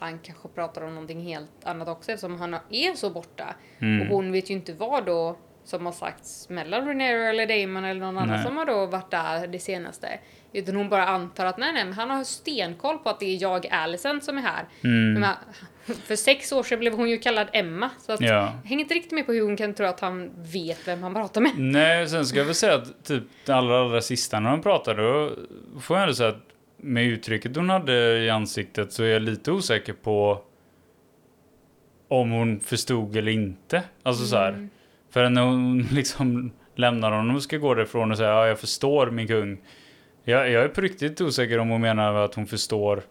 [0.00, 3.54] han kanske pratar om någonting helt annat också eftersom han är så borta.
[3.78, 4.08] Mm.
[4.10, 8.00] Och hon vet ju inte vad då som har sagts mellan Renero eller Damon eller
[8.00, 8.44] någon annan Nej.
[8.44, 10.08] som har då varit där det senaste.
[10.52, 13.42] Utan hon bara antar att nej, nej, men han har stenkoll på att det är
[13.42, 14.64] jag, Alicent, som är här.
[14.84, 15.20] Mm.
[15.20, 15.34] Men,
[15.96, 17.90] för sex år sedan blev hon ju kallad Emma.
[17.98, 18.28] Så att, Ja.
[18.28, 21.14] jag hänger inte riktigt med på hur hon kan tro att han vet vem han
[21.14, 21.52] pratar med.
[21.58, 25.02] Nej, sen ska jag väl säga att typ det allra, allra sista när de pratade,
[25.02, 25.30] då
[25.80, 26.49] får jag ändå säga att
[26.82, 30.40] med uttrycket hon hade i ansiktet så är jag lite osäker på
[32.08, 33.82] om hon förstod eller inte.
[34.02, 34.68] Alltså så här.
[35.10, 39.10] För när hon liksom lämnar honom och ska gå därifrån och säga ja, jag förstår
[39.10, 39.60] min kung.
[40.24, 43.02] Jag, jag är på riktigt osäker om hon menar att hon förstår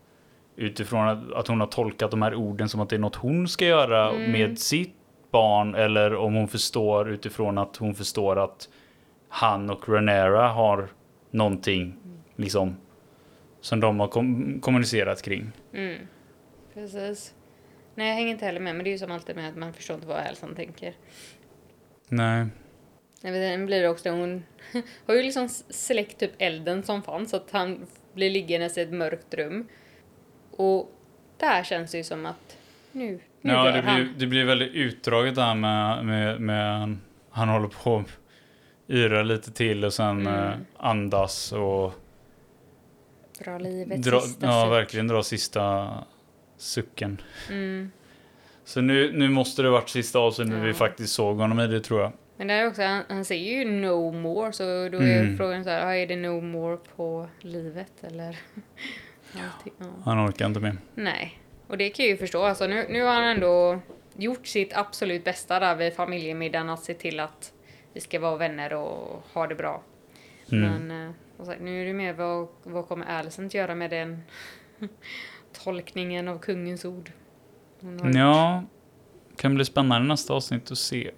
[0.56, 3.48] utifrån att, att hon har tolkat de här orden som att det är något hon
[3.48, 4.32] ska göra Mm.
[4.32, 4.96] med sitt
[5.32, 8.70] barn eller om hon förstår utifrån att hon förstår att
[9.30, 10.88] han och Renera har
[11.32, 11.96] någonting
[12.36, 12.76] liksom
[13.62, 15.52] som de har kom- kommunicerat kring.
[15.74, 16.08] Mm.
[16.74, 17.34] Precis.
[17.96, 19.74] Nej, jag hänger inte heller med, men det är ju som alltid med att man
[19.74, 20.94] förstår inte vad Elsan tänker.
[22.08, 22.46] Nej.
[23.22, 24.44] Jag vet, inte, blir också, hon
[25.06, 28.92] har ju liksom släckt typ elden som fanns, så att han blir liggandes i ett
[28.94, 29.68] mörkt rum.
[30.52, 30.92] Och
[31.38, 32.58] där känns det ju som att
[32.92, 33.96] nu, nu Ja, det han.
[33.96, 36.98] blir, det blir väldigt utdraget där med, med, med
[37.30, 38.18] han håller på att
[38.88, 40.34] yra lite till och sen Mm.
[40.48, 41.94] eh, andas och
[43.44, 44.72] Dra livet dra, sista ja, suck.
[44.72, 45.90] verkligen dra sista
[46.58, 47.22] sucken.
[47.50, 47.92] Mm.
[48.66, 50.64] Så nu, nu måste det varit sista avsnittet Ja.
[50.64, 52.12] vi faktiskt såg honom i det tror jag.
[52.38, 55.38] Men där är också, han, han säger ju no more, så då är Mm.
[55.38, 58.28] frågan så här, ah, är det no more på livet eller?
[59.34, 59.86] Allting, ja.
[60.06, 60.78] Han orkar inte mer.
[60.96, 62.44] Nej, och det kan jag ju förstå.
[62.44, 63.80] Alltså, nu, nu har han ändå
[64.18, 67.54] gjort sitt absolut bästa där vid familjemiddagen att se till att
[67.94, 69.84] vi ska vara vänner och ha det bra.
[70.52, 70.88] Mm.
[70.88, 74.22] Men som sagt, nu är det mer vad, vad kommer Alicent göra med den
[75.64, 77.12] tolkningen av kungens ord?
[78.14, 78.64] Ja,
[79.38, 81.12] kan bli spännande nästa avsnitt att se.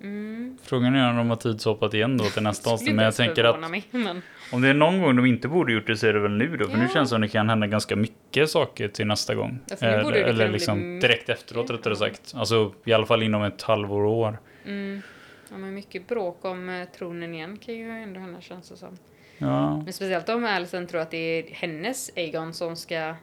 [0.00, 0.58] Mm.
[0.62, 2.94] Frågan är om de har tidshoppat igen då till nästa avsnitt.
[2.94, 4.22] Men jag tänker att Mig, men,
[4.52, 6.56] om det är någon gång de inte borde gjort det så är det väl nu
[6.56, 6.64] då.
[6.68, 6.88] För nu Ja.
[6.88, 9.58] känns det som det kan hända ganska mycket saker till nästa gång.
[9.68, 11.08] Ja, nu eller eller bli liksom mycket.
[11.10, 12.32] direkt efteråt rättare sagt.
[12.36, 14.38] Alltså i alla fall inom ett halvår och år.
[14.64, 15.02] mm,
[15.50, 18.96] ja, men mycket bråk om eh, tronen igen kan ju ändå hända känns det som.
[19.38, 23.14] Ja, Men speciellt om Alicent tror att det är hennes Aegon som ska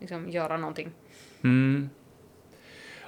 [0.00, 0.90] liksom, göra någonting.
[1.44, 1.90] mm.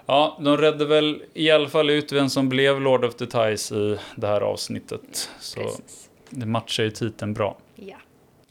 [0.06, 3.72] Ja, de redde väl i alla fall ut vem som blev Lord of the Ties
[3.72, 5.30] i det här avsnittet.
[5.40, 6.10] Så Precis.
[6.30, 7.96] det matchar ju titeln bra, Ja.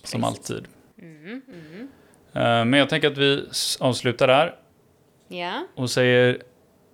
[0.03, 0.65] som alltid.
[1.01, 1.87] Mm, mm.
[2.33, 3.45] Eh, Men jag tänker att vi
[3.79, 4.55] avslutar där
[5.27, 5.65] Ja.
[5.75, 6.41] och säger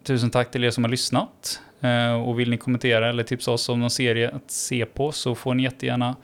[0.04, 1.62] tusen tack till er som har lyssnat.
[1.82, 5.36] Eh, Och vill ni kommentera eller tipsa oss om någon serie att se på så
[5.36, 6.16] får ni jättegärna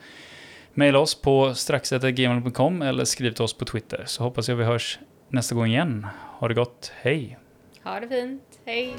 [0.74, 4.02] mejla oss på straxetergmail.com eller skriv till oss på Twitter.
[4.06, 4.98] Så hoppas jag vi hörs
[5.28, 6.06] nästa gång igen.
[6.38, 7.38] Ha det gott, hej!
[7.84, 8.42] Ha det fint.
[8.64, 8.94] Hej.